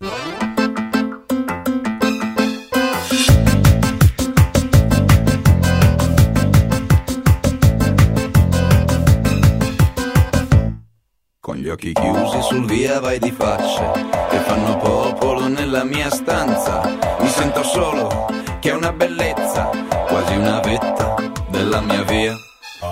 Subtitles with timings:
[0.00, 0.06] Con
[11.56, 13.90] gli occhi chiusi sul via vai di faccia
[14.30, 16.82] che fanno popolo nella mia stanza.
[17.18, 18.26] Mi sento solo,
[18.60, 19.68] che è una bellezza,
[20.06, 21.16] quasi una vetta
[21.48, 22.36] della mia via.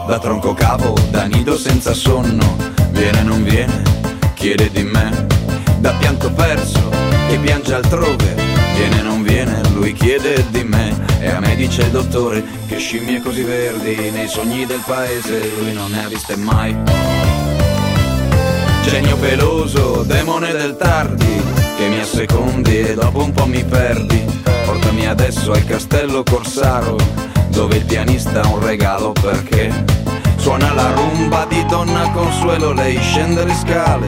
[0.09, 2.57] Da tronco capo, da nido senza sonno,
[2.91, 3.80] viene non viene,
[4.34, 5.27] chiede di me.
[5.79, 6.95] Da pianto perso,
[7.29, 8.35] che piange altrove,
[8.77, 10.95] viene non viene, lui chiede di me.
[11.21, 15.91] E a me dice dottore che scimmie così verdi nei sogni del paese lui non
[15.91, 16.77] ne ha viste mai.
[18.84, 21.43] Genio peloso, demone del tardi,
[21.77, 24.25] che mi assecondi e dopo un po' mi perdi.
[24.65, 26.97] Portami adesso al castello Corsaro,
[27.48, 29.84] dove il pianista ha un regalo perché
[30.37, 34.06] suona la rumba di Donna Consuelo, lei scende le scale,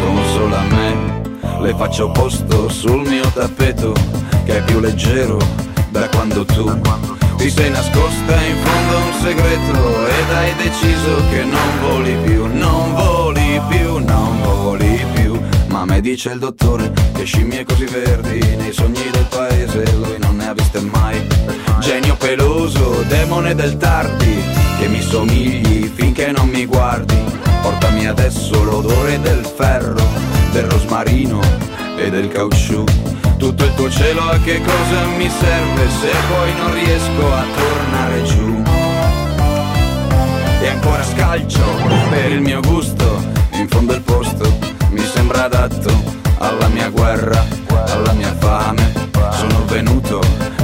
[0.00, 1.25] consola me.
[1.60, 3.92] Le faccio posto sul mio tappeto,
[4.44, 5.38] che è più leggero
[5.90, 6.80] da quando tu
[7.36, 12.46] ti sei nascosta in fondo a un segreto ed hai deciso che non voli più,
[12.46, 15.38] non voli più, non voli più.
[15.68, 20.36] Ma me dice il dottore che scimmie così verdi nei sogni del paese lui non
[20.36, 21.24] ne ha viste mai.
[21.80, 24.42] Genio peloso, demone del tardi,
[24.78, 27.16] che mi somigli finché non mi guardi.
[27.62, 30.02] Portami adesso l'odore del ferro,
[30.56, 31.38] del rosmarino
[31.98, 32.82] e del caucciù.
[33.36, 38.22] Tutto il tuo cielo a che cosa mi serve se poi non riesco a tornare
[38.22, 38.62] giù?
[40.62, 41.60] E ancora scalcio
[42.08, 44.56] per il mio gusto, in fondo il posto
[44.92, 47.44] mi sembra adatto alla mia guerra,
[47.88, 48.92] alla mia fame.
[49.30, 50.20] Sono venuto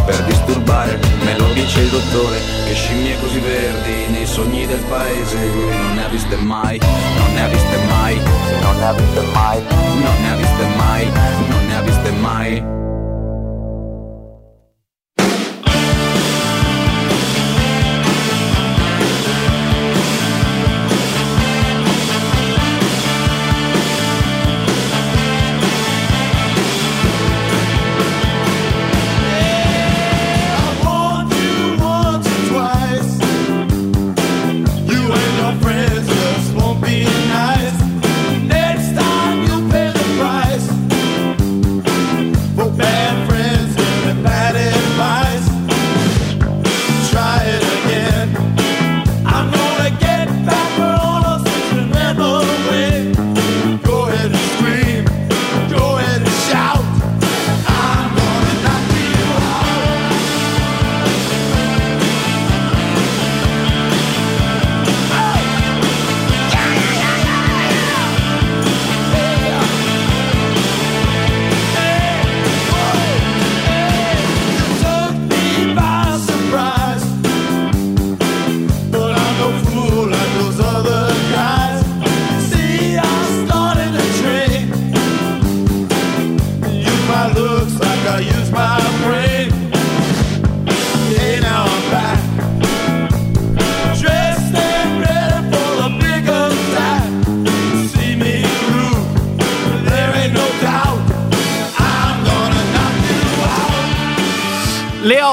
[0.06, 5.36] per disturbare, me lo dice il dottore, che scimmie così verdi nei sogni del paese
[5.52, 8.16] lui non ne ha viste mai, non ne ha viste mai,
[8.62, 9.62] non ne ha viste mai,
[10.02, 11.10] non ne ha viste mai,
[11.48, 12.81] non ne ha viste mai.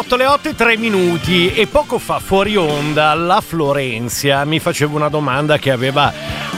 [0.09, 4.95] 8, le 8 e 3 minuti e poco fa fuori onda la Florenzia mi faceva
[4.95, 6.11] una domanda che aveva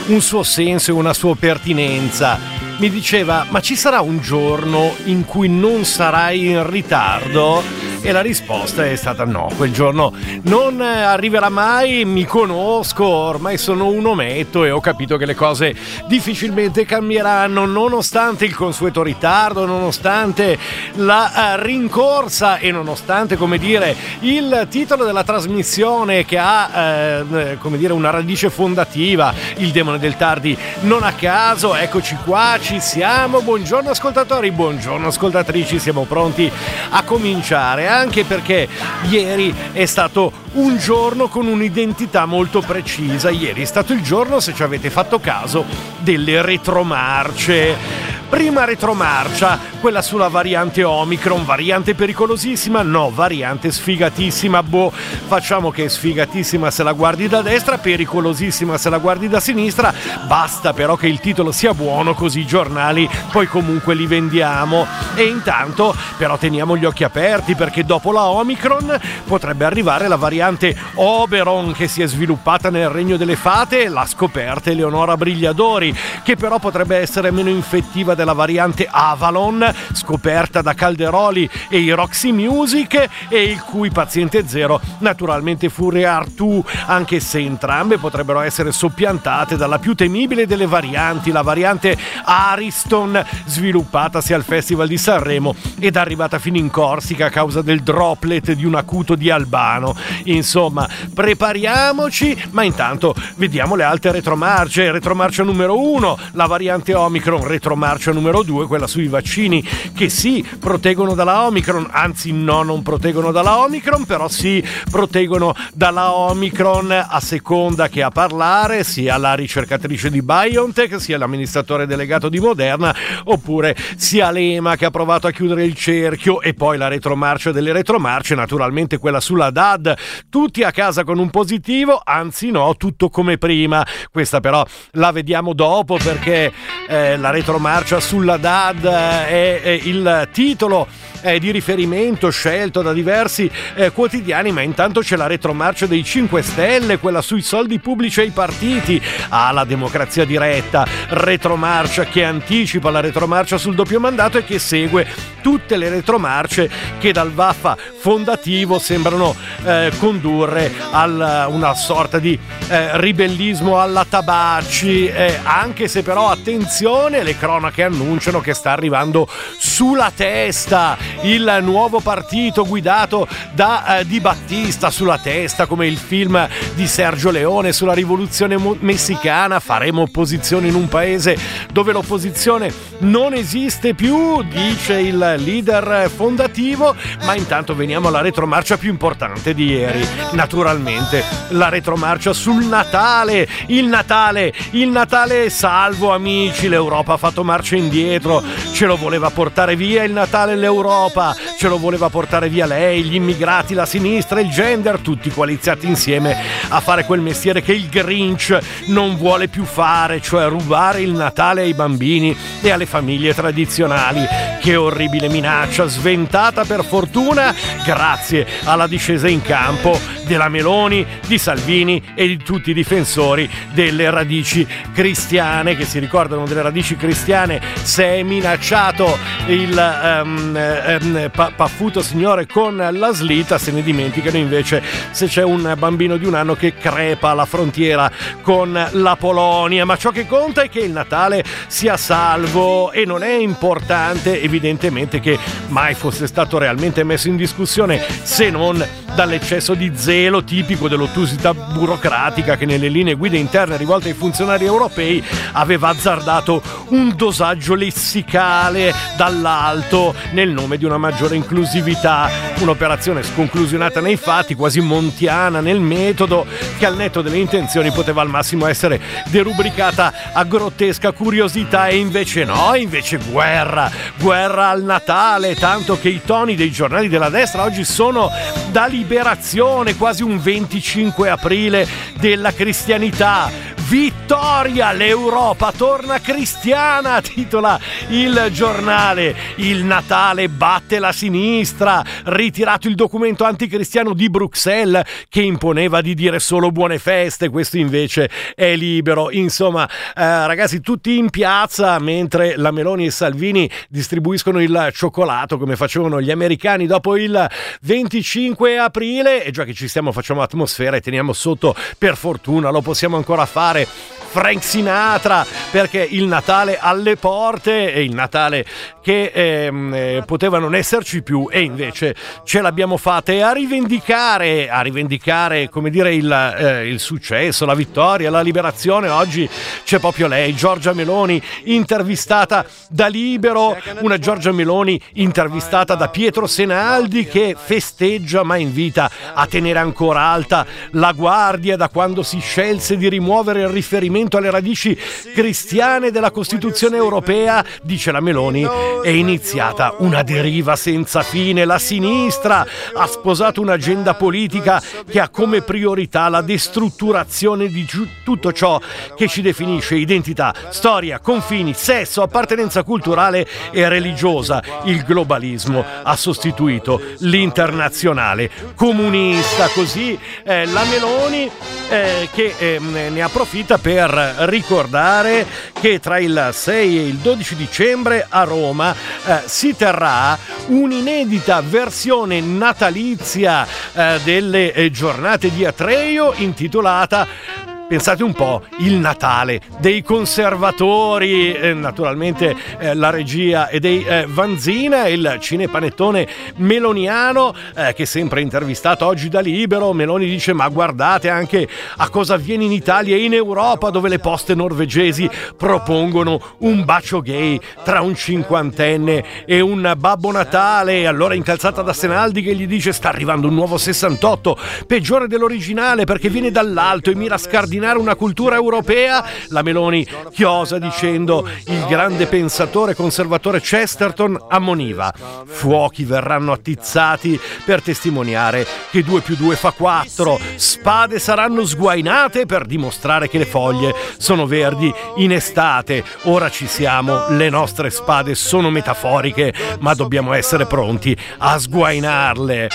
[0.06, 2.38] un suo senso e una sua pertinenza.
[2.78, 7.91] Mi diceva, ma ci sarà un giorno in cui non sarai in ritardo?
[8.04, 13.86] E la risposta è stata no, quel giorno non arriverà mai, mi conosco, ormai sono
[13.86, 15.72] un ometto e ho capito che le cose
[16.08, 20.58] difficilmente cambieranno nonostante il consueto ritardo, nonostante
[20.94, 27.78] la uh, rincorsa e nonostante, come dire, il titolo della trasmissione che ha, uh, come
[27.78, 33.42] dire, una radice fondativa, il demone del tardi, non a caso, eccoci qua, ci siamo,
[33.42, 36.50] buongiorno ascoltatori, buongiorno ascoltatrici, siamo pronti
[36.90, 38.68] a cominciare anche perché
[39.08, 43.30] ieri è stato un giorno con un'identità molto precisa.
[43.30, 45.64] Ieri è stato il giorno, se ci avete fatto caso,
[45.98, 48.11] delle retromarce.
[48.32, 52.80] Prima retromarcia, quella sulla variante Omicron, variante pericolosissima?
[52.80, 54.62] No, variante sfigatissima.
[54.62, 59.38] Boh, facciamo che è sfigatissima se la guardi da destra, pericolosissima se la guardi da
[59.38, 59.92] sinistra.
[60.26, 64.86] Basta però che il titolo sia buono, così i giornali poi comunque li vendiamo.
[65.14, 70.74] E intanto però teniamo gli occhi aperti perché dopo la Omicron potrebbe arrivare la variante
[70.94, 76.58] Oberon che si è sviluppata nel regno delle fate, l'ha scoperta Eleonora Brigliadori, che però
[76.58, 83.42] potrebbe essere meno infettiva della variante Avalon, scoperta da Calderoli e i Roxy Music, e
[83.42, 89.80] il cui paziente zero naturalmente fu Re Artù, anche se entrambe potrebbero essere soppiantate dalla
[89.80, 96.56] più temibile delle varianti, la variante Ariston, sviluppatasi al Festival di Sanremo ed arrivata fino
[96.56, 99.96] in Corsica a causa del droplet di un acuto di Albano.
[100.24, 104.92] Insomma, prepariamoci, ma intanto vediamo le altre retromarce.
[104.92, 109.62] Retromarcia numero 1, la variante Omicron, retromarcia numero 2, quella sui vaccini
[109.94, 116.12] che sì, proteggono dalla Omicron, anzi no, non proteggono dalla Omicron, però sì, proteggono dalla
[116.12, 122.40] Omicron a seconda che a parlare sia la ricercatrice di BioNTech, sia l'amministratore delegato di
[122.40, 122.94] Moderna,
[123.24, 127.72] oppure sia l'EMA che ha provato a chiudere il cerchio e poi la retromarcia delle
[127.72, 129.94] retromarce, naturalmente quella sulla DAD,
[130.28, 133.86] tutti a casa con un positivo, anzi no, tutto come prima.
[134.10, 136.52] Questa però la vediamo dopo perché
[136.88, 140.86] eh, la retromarcia sulla DAD è, è il titolo
[141.22, 146.42] eh, di riferimento scelto da diversi eh, quotidiani, ma intanto c'è la retromarcia dei 5
[146.42, 153.58] Stelle, quella sui soldi pubblici ai partiti, ah, democrazia diretta, retromarcia che anticipa la retromarcia
[153.58, 155.06] sul doppio mandato e che segue
[155.40, 159.34] tutte le retromarce che dal Vaffa fondativo sembrano
[159.64, 167.22] eh, condurre a una sorta di eh, ribellismo alla tabacci, eh, anche se però attenzione,
[167.22, 169.28] le cronache annunciano che sta arrivando
[169.58, 176.48] sulla testa il nuovo partito guidato da eh, Di Battista sulla testa come il film
[176.74, 179.60] di Sergio Leone sulla rivoluzione messicana.
[179.60, 181.36] Faremo opposizione in un paese
[181.72, 186.94] dove l'opposizione non esiste più dice il leader fondativo.
[187.24, 190.04] Ma intanto veniamo alla retromarcia più importante di ieri.
[190.32, 193.48] Naturalmente la retromarcia sul Natale.
[193.66, 196.68] Il Natale il Natale salvo amici.
[196.68, 198.42] l'Europa ha fatto marcia indietro
[198.72, 203.04] ce lo voleva portare via il Natale l'Europa l'Europa ce lo voleva portare via lei,
[203.04, 206.36] gli immigrati, la sinistra, il gender, tutti coalizzati insieme
[206.68, 211.62] a fare quel mestiere che il Grinch non vuole più fare, cioè rubare il Natale
[211.62, 214.26] ai bambini e alle famiglie tradizionali.
[214.60, 217.54] Che orribile minaccia, sventata per fortuna
[217.84, 224.08] grazie alla discesa in campo della Meloni, di Salvini e di tutti i difensori delle
[224.10, 230.56] radici cristiane che si ricordano delle radici cristiane se è minacciato il um,
[231.02, 236.26] um, paffuto signore con la slita se ne dimenticano invece se c'è un bambino di
[236.26, 238.10] un anno che crepa alla frontiera
[238.42, 239.84] con la Polonia.
[239.84, 245.20] Ma ciò che conta è che il Natale sia salvo e non è importante evidentemente
[245.20, 245.38] che
[245.68, 248.84] mai fosse stato realmente messo in discussione se non
[249.14, 255.22] dall'eccesso di zelo tipico dell'ottusità burocratica che nelle linee guida interne rivolte ai funzionari europei
[255.52, 262.28] aveva azzardato un dosaggio lessicale dall'alto nel nome di una maggiore inclusività,
[262.58, 266.46] un'operazione sconclusionata nei fatti, quasi montiana nel metodo,
[266.78, 272.44] che al netto delle intenzioni poteva al massimo essere derubricata a grottesca curiosità e invece
[272.44, 277.84] no, invece guerra, guerra al Natale, tanto che i toni dei giornali della destra oggi
[277.84, 278.30] sono
[278.70, 281.86] da liberazione, quasi un 25 aprile
[282.18, 283.71] della cristianità.
[283.92, 289.36] Vittoria, l'Europa torna cristiana, titola il giornale.
[289.56, 296.38] Il Natale batte la sinistra, ritirato il documento anticristiano di Bruxelles che imponeva di dire
[296.38, 299.30] solo buone feste, questo invece è libero.
[299.30, 305.76] Insomma, eh, ragazzi, tutti in piazza mentre la Meloni e Salvini distribuiscono il cioccolato come
[305.76, 307.46] facevano gli americani dopo il
[307.82, 312.80] 25 aprile e già che ci stiamo facciamo atmosfera e teniamo sotto per fortuna, lo
[312.80, 314.21] possiamo ancora fare play.
[314.32, 318.64] Frank Sinatra perché il Natale alle porte e il Natale
[319.02, 323.30] che ehm, eh, poteva non esserci più e invece ce l'abbiamo fatta.
[323.30, 329.10] E a rivendicare, a rivendicare come dire il, eh, il successo, la vittoria, la liberazione
[329.10, 329.46] oggi
[329.84, 337.26] c'è proprio lei, Giorgia Meloni intervistata da Libero, una Giorgia Meloni intervistata da Pietro Senaldi
[337.26, 343.10] che festeggia ma invita a tenere ancora alta la guardia da quando si scelse di
[343.10, 344.98] rimuovere il riferimento alle radici
[345.34, 348.66] cristiane della Costituzione europea, dice la Meloni,
[349.02, 351.64] è iniziata una deriva senza fine.
[351.64, 357.86] La sinistra ha sposato un'agenda politica che ha come priorità la destrutturazione di
[358.24, 358.80] tutto ciò
[359.16, 364.62] che ci definisce identità, storia, confini, sesso, appartenenza culturale e religiosa.
[364.84, 369.68] Il globalismo ha sostituito l'internazionale comunista.
[369.68, 371.50] Così eh, la Meloni
[371.88, 373.78] eh, che eh, ne approfitta approfitta
[374.12, 375.46] per ricordare
[375.80, 382.38] che tra il 6 e il 12 dicembre a Roma eh, si terrà un'inedita versione
[382.42, 391.52] natalizia eh, delle eh, giornate di Atreio intitolata pensate un po', il Natale dei conservatori,
[391.52, 398.40] eh, naturalmente eh, la regia e dei eh, Vanzina, il cinepanettone meloniano eh, che sempre
[398.40, 401.68] intervistato oggi da Libero, Meloni dice ma guardate anche
[401.98, 407.20] a cosa avviene in Italia e in Europa dove le poste norvegesi propongono un bacio
[407.20, 412.90] gay tra un cinquantenne e un Babbo Natale, allora incalzata da Senaldi che gli dice
[412.92, 417.98] sta arrivando un nuovo 68, peggiore dell'originale perché viene dall'alto e mira a scardinare scardinare
[417.98, 425.12] una cultura europea, la Meloni chiosa dicendo il grande pensatore conservatore Chesterton ammoniva.
[425.44, 432.66] Fuochi verranno attizzati per testimoniare che 2 più 2 fa 4, spade saranno sguainate per
[432.66, 436.04] dimostrare che le foglie sono verdi in estate.
[436.22, 442.68] Ora ci siamo, le nostre spade sono metaforiche, ma dobbiamo essere pronti a sguainarle.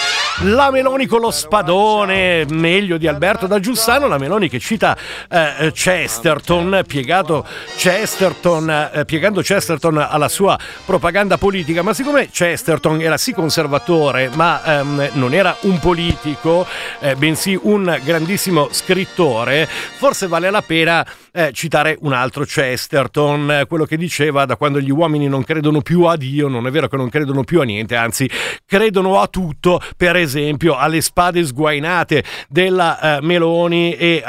[0.43, 4.86] La Meloni con lo spadone, meglio di Alberto da Giussano, la Meloni che cita
[5.29, 13.17] eh, Chesterton, piegato Chesterton, eh, piegando Chesterton alla sua propaganda politica, ma siccome Chesterton era
[13.17, 16.65] sì conservatore, ma ehm, non era un politico,
[16.99, 21.05] eh, bensì un grandissimo scrittore, forse vale la pena
[21.37, 25.81] eh, citare un altro Chesterton, eh, quello che diceva da quando gli uomini non credono
[25.81, 28.27] più a Dio, non è vero che non credono più a niente, anzi
[28.65, 34.23] credono a tutto, per esempio alle spade sguainate della eh, Meloni e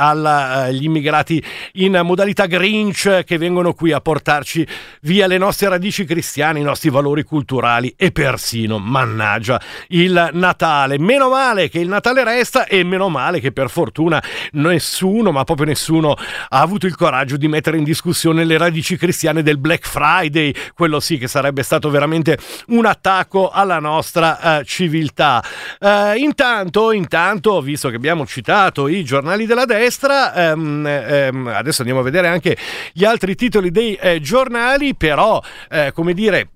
[0.49, 1.43] eh, immigrati
[1.75, 4.67] in modalità Grinch che vengono qui a portarci
[5.03, 10.99] via le nostre radici cristiane, i nostri valori culturali e persino, mannaggia, il Natale.
[10.99, 15.67] Meno male che il Natale resta e meno male che per fortuna nessuno, ma proprio
[15.67, 20.55] nessuno, ha avuto il coraggio di mettere in discussione le radici cristiane del Black Friday,
[20.75, 22.39] quello sì che sarebbe stato veramente
[22.69, 25.43] un attacco alla nostra uh, civiltà.
[25.81, 30.85] Uh, intanto, intanto, visto che abbiamo citato i giornali della destra, um,
[31.33, 32.57] um, adesso andiamo a vedere anche
[32.93, 36.49] gli altri titoli dei eh, giornali, però, eh, come dire,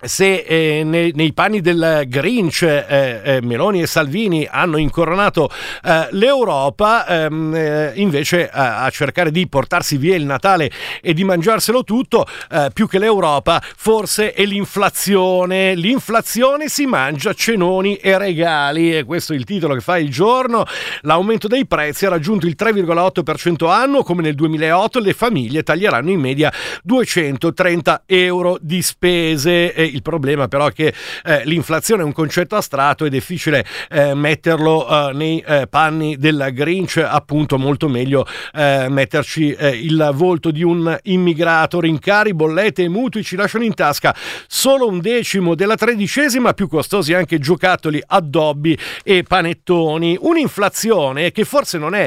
[0.00, 5.50] se eh, nei, nei, panni del Grinch eh, eh, Meloni e Salvini hanno incoronato
[5.84, 11.84] eh, l'Europa, ehm, eh, invece a cercare di portarsi via il Natale e di mangiarselo
[11.84, 15.74] tutto, eh, più che l'Europa, forse è l'inflazione.
[15.74, 20.64] L'inflazione si mangia cenoni e regali, e questo è il titolo che fa il giorno.
[21.02, 26.20] L'aumento dei prezzi ha raggiunto il 3,8% annuo, come nel 2008 le famiglie taglieranno in
[26.20, 26.52] media
[26.82, 33.04] 230 euro di spese il problema però è che eh, l'inflazione è un concetto astratto,
[33.04, 39.52] è difficile eh, metterlo eh, nei eh, panni del Grinch, appunto molto meglio eh, metterci
[39.52, 44.14] eh, il volto di un immigrato, rincari, bollette e mutui ci lasciano in tasca.
[44.46, 51.78] Solo un decimo della tredicesima, più costosi anche giocattoli, addobbi e panettoni, un'inflazione che forse
[51.78, 52.06] non è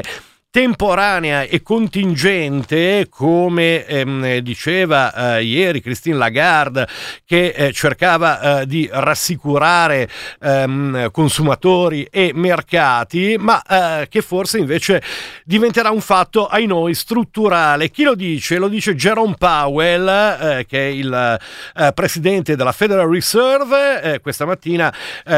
[0.52, 6.86] temporanea e contingente, come ehm, diceva eh, ieri Christine Lagarde,
[7.24, 10.10] che eh, cercava eh, di rassicurare
[10.42, 15.02] ehm, consumatori e mercati, ma eh, che forse invece
[15.42, 17.88] diventerà un fatto ai noi strutturale.
[17.88, 18.58] Chi lo dice?
[18.58, 21.38] Lo dice Jerome Powell, eh, che è il
[21.76, 24.20] eh, presidente della Federal Reserve.
[24.20, 24.92] questa mattina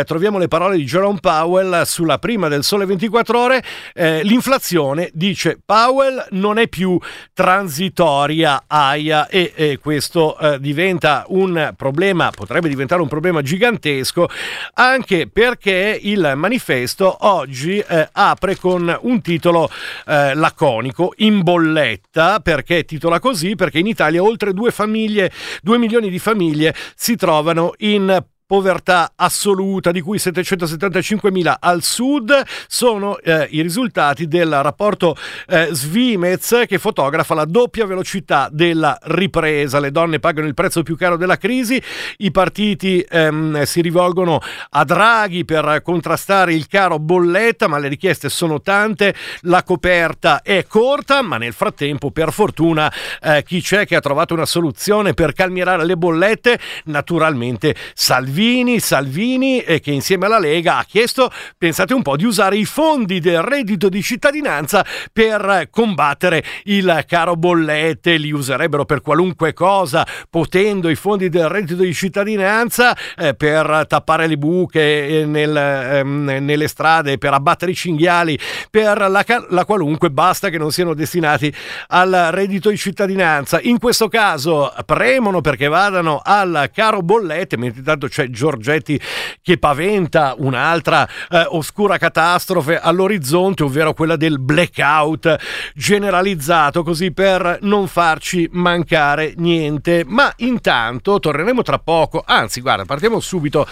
[0.05, 3.63] troviamo le parole di Jerome Powell sulla prima del Sole 24 Ore.
[3.95, 6.99] l'inflazione dice Powell non è più
[7.33, 14.29] transitoria AIA e, e questo eh, diventa un problema, potrebbe diventare un problema gigantesco
[14.75, 19.71] anche perché il manifesto oggi eh, apre con un titolo
[20.07, 22.41] eh, laconico in bolletta.
[22.41, 23.55] Perché titola così?
[23.55, 25.31] Perché in Italia oltre due famiglie,
[25.63, 33.19] due milioni di famiglie si trovano in povertà assoluta, di cui 775.000 al sud, sono
[33.19, 35.17] eh, i risultati del rapporto
[35.49, 39.81] eh, Svimez che fotografa la doppia velocità della ripresa.
[39.81, 41.81] Le donne pagano il prezzo più caro della crisi,
[42.19, 48.29] i partiti ehm, si rivolgono a Draghi per contrastare il caro bolletta, ma le richieste
[48.29, 53.97] sono tante, la coperta è corta, ma nel frattempo per fortuna eh, chi c'è che
[53.97, 60.27] ha trovato una soluzione per calmierare le bollette, naturalmente Salvini Salvini, Salvini eh, che insieme
[60.27, 64.85] alla Lega ha chiesto, pensate un po', di usare i fondi del reddito di cittadinanza
[65.13, 71.83] per combattere il caro bollette, li userebbero per qualunque cosa, potendo i fondi del reddito
[71.83, 77.77] di cittadinanza eh, per tappare le buche eh, nel, ehm, nelle strade, per abbattere i
[77.77, 78.37] cinghiali,
[78.69, 81.55] per la, la qualunque, basta che non siano destinati
[81.87, 83.61] al reddito di cittadinanza.
[83.61, 89.01] In questo caso premono perché vadano al caro bollette, mentre intanto c'è Giorgetti
[89.43, 95.37] che paventa un'altra eh, oscura catastrofe all'orizzonte, ovvero quella del blackout
[95.75, 100.05] generalizzato, così per non farci mancare niente.
[100.07, 103.67] Ma intanto torneremo tra poco, anzi guarda, partiamo subito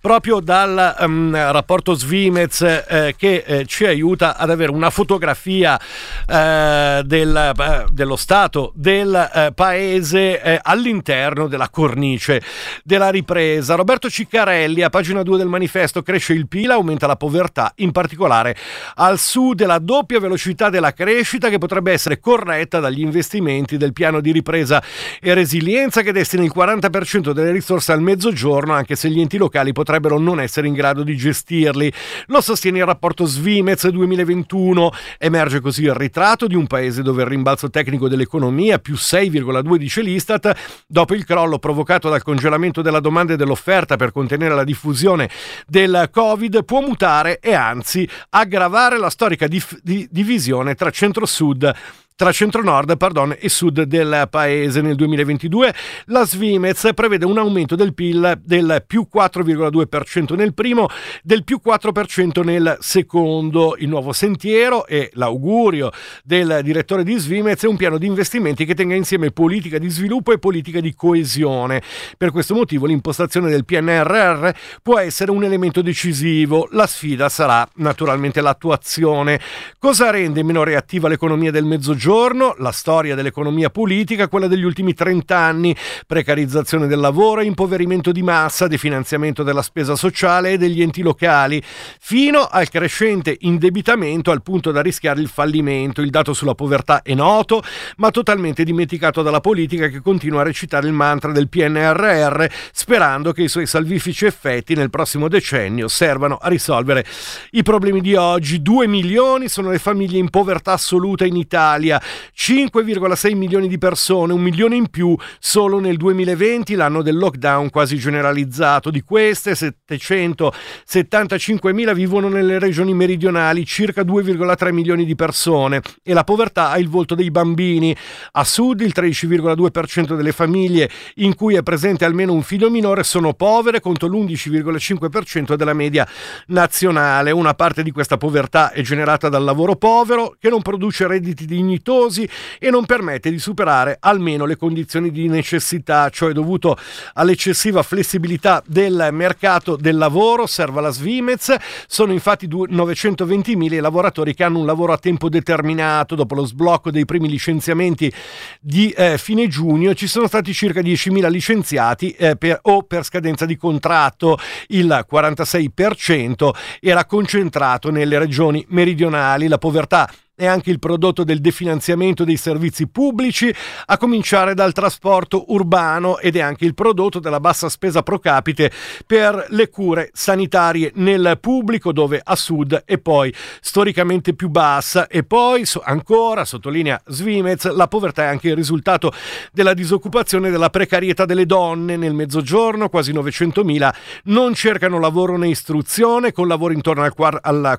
[0.00, 5.78] proprio dal um, rapporto Svimez eh, che eh, ci aiuta ad avere una fotografia
[6.26, 12.40] eh, del, eh, dello stato del eh, paese all'interno della cornice
[12.84, 13.74] della ripresa.
[13.74, 18.54] Roberto Ciccarelli, a pagina 2 del manifesto, cresce il PIL, aumenta la povertà, in particolare
[18.94, 24.20] al sud, la doppia velocità della crescita che potrebbe essere corretta dagli investimenti del piano
[24.20, 24.80] di ripresa
[25.20, 29.72] e resilienza che destina il 40% delle risorse al mezzogiorno, anche se gli enti locali
[29.72, 31.92] potrebbero non essere in grado di gestirli.
[32.26, 34.90] Lo sostiene il rapporto Svimez 2021.
[35.18, 40.02] Emerge così il ritratto di un paese dove il rimbalzo tecnico dell'economia, più 6,2 dice
[40.02, 40.54] l'Istat,
[40.86, 45.28] dopo il crollo provocato dal congelamento della domanda e dell'offerta per contenere la diffusione
[45.66, 51.74] del Covid, può mutare e anzi aggravare la storica dif- di- divisione tra centro-sud
[52.18, 54.80] tra centro-nord pardon, e sud del paese.
[54.80, 55.72] Nel 2022
[56.06, 60.88] la Svimez prevede un aumento del PIL del più 4,2% nel primo,
[61.22, 63.76] del più 4% nel secondo.
[63.78, 65.92] Il nuovo sentiero e l'augurio
[66.24, 70.32] del direttore di Svimez è un piano di investimenti che tenga insieme politica di sviluppo
[70.32, 71.80] e politica di coesione.
[72.16, 74.48] Per questo motivo l'impostazione del PNRR
[74.82, 76.66] può essere un elemento decisivo.
[76.72, 79.40] La sfida sarà naturalmente l'attuazione.
[79.78, 82.06] Cosa rende meno reattiva l'economia del mezzogiorno?
[82.08, 88.22] Giorno, la storia dell'economia politica, quella degli ultimi 30 anni, precarizzazione del lavoro, impoverimento di
[88.22, 91.62] massa, definanziamento della spesa sociale e degli enti locali,
[92.00, 96.00] fino al crescente indebitamento al punto da rischiare il fallimento.
[96.00, 97.62] Il dato sulla povertà è noto,
[97.98, 103.42] ma totalmente dimenticato dalla politica che continua a recitare il mantra del PNRR, sperando che
[103.42, 107.04] i suoi salvifici effetti nel prossimo decennio servano a risolvere
[107.50, 108.62] i problemi di oggi.
[108.62, 111.96] 2 milioni sono le famiglie in povertà assoluta in Italia
[112.36, 117.96] 5,6 milioni di persone, un milione in più solo nel 2020, l'anno del lockdown quasi
[117.96, 118.90] generalizzato.
[118.90, 126.24] Di queste 775 mila vivono nelle regioni meridionali, circa 2,3 milioni di persone e la
[126.24, 127.94] povertà ha il volto dei bambini.
[128.32, 133.34] A sud il 13,2% delle famiglie in cui è presente almeno un figlio minore sono
[133.34, 136.06] povere contro l'11,5% della media
[136.46, 137.30] nazionale.
[137.30, 141.87] Una parte di questa povertà è generata dal lavoro povero che non produce redditi dignitosi
[141.88, 146.76] dignitosi e non permette di superare almeno le condizioni di necessità, cioè dovuto
[147.14, 151.54] all'eccessiva flessibilità del mercato del lavoro, serva la Svimez,
[151.86, 156.90] sono infatti 920.000 i lavoratori che hanno un lavoro a tempo determinato, dopo lo sblocco
[156.90, 158.12] dei primi licenziamenti
[158.60, 163.46] di eh, fine giugno ci sono stati circa 10.000 licenziati eh, per, o per scadenza
[163.46, 171.24] di contratto, il 46% era concentrato nelle regioni meridionali, la povertà è anche il prodotto
[171.24, 173.52] del definanziamento dei servizi pubblici,
[173.86, 178.70] a cominciare dal trasporto urbano ed è anche il prodotto della bassa spesa pro capite
[179.04, 185.08] per le cure sanitarie nel pubblico, dove a sud è poi storicamente più bassa.
[185.08, 189.12] E poi ancora, sottolinea Svimez, la povertà è anche il risultato
[189.52, 191.96] della disoccupazione e della precarietà delle donne.
[191.96, 193.92] Nel mezzogiorno quasi 900.000
[194.24, 197.12] non cercano lavoro né istruzione, con lavoro intorno al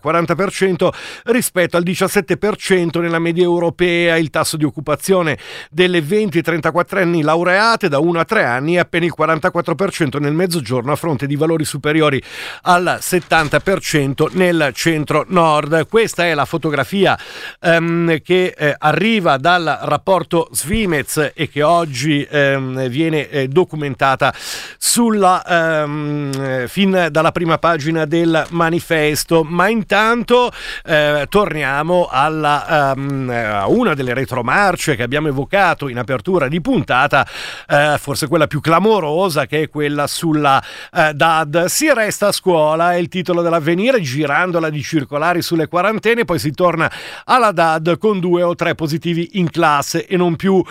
[0.04, 0.90] 40%
[1.24, 5.38] rispetto al 17% 20% nella media europea, il tasso di occupazione
[5.70, 10.92] delle 20-34 anni laureate da 1 a 3 anni è appena il 44% nel mezzogiorno
[10.92, 12.22] a fronte di valori superiori
[12.64, 15.88] al 70% nel centro-nord.
[15.88, 17.18] Questa è la fotografia
[17.60, 24.34] ehm, che eh, arriva dal rapporto Svimez e che oggi ehm, viene eh, documentata
[24.78, 29.44] sulla, ehm, fin dalla prima pagina del manifesto.
[29.44, 30.52] Ma intanto
[30.86, 33.32] eh, torniamo al alla, um,
[33.68, 37.28] una delle retromarce che abbiamo evocato in apertura di puntata,
[37.68, 41.66] uh, forse quella più clamorosa che è quella sulla uh, DAD.
[41.66, 46.52] Si resta a scuola, è il titolo dell'avvenire, girandola di circolari sulle quarantene, poi si
[46.52, 46.90] torna
[47.26, 50.66] alla DAD con due o tre positivi in classe e non più uh,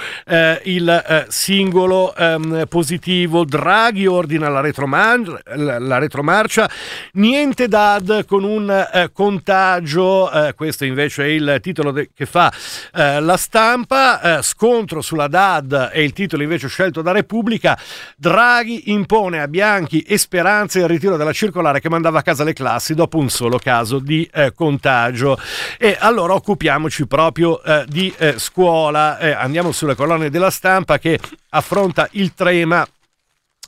[0.65, 3.45] il singolo um, positivo.
[3.45, 6.69] Draghi ordina la, retromar- la retromarcia,
[7.13, 12.53] niente DAD con un contagio, questo invece è il titolo de- che fa
[12.93, 17.79] la stampa, scontro sulla DAD è il titolo invece scelto da Repubblica,
[18.17, 22.53] Draghi impone a Bianchi e Speranza il ritiro della circolare che mandava a casa le
[22.53, 25.39] classi dopo un solo caso di eh, contagio.
[25.79, 31.19] E allora occupiamoci proprio eh, di eh, scuola, eh, andiamo sulle colonne della stampa che
[31.51, 32.87] affronta il tema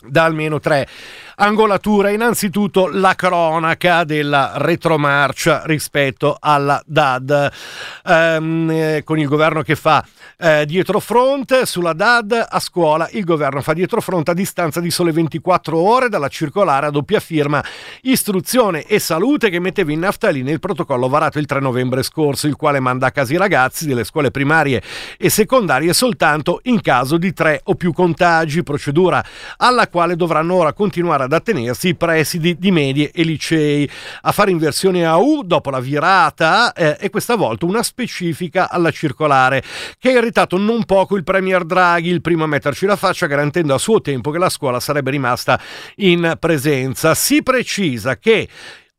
[0.03, 0.89] da almeno tre
[1.41, 2.13] angolature.
[2.13, 7.53] Innanzitutto la cronaca della retromarcia rispetto alla DAD,
[8.05, 10.05] ehm, eh, con il governo che fa
[10.39, 13.09] eh, dietro fronte sulla DAD a scuola.
[13.13, 17.21] Il governo fa dietro fronte a distanza di sole 24 ore dalla circolare a doppia
[17.21, 17.63] firma
[18.03, 22.57] istruzione e salute che metteva in naftalina il protocollo varato il 3 novembre scorso, il
[22.57, 24.83] quale manda a casa i ragazzi delle scuole primarie
[25.19, 29.25] e secondarie soltanto in caso di tre o più contagi, procedura
[29.57, 33.89] alla quale dovranno ora continuare ad attenersi i presidi di medie e licei.
[34.23, 38.91] A fare inversione a U dopo la virata eh, e questa volta una specifica alla
[38.91, 39.63] circolare
[39.99, 43.75] che ha irritato non poco il Premier Draghi, il primo a metterci la faccia garantendo
[43.75, 45.61] a suo tempo che la scuola sarebbe rimasta
[45.97, 47.15] in presenza.
[47.15, 48.49] Si precisa che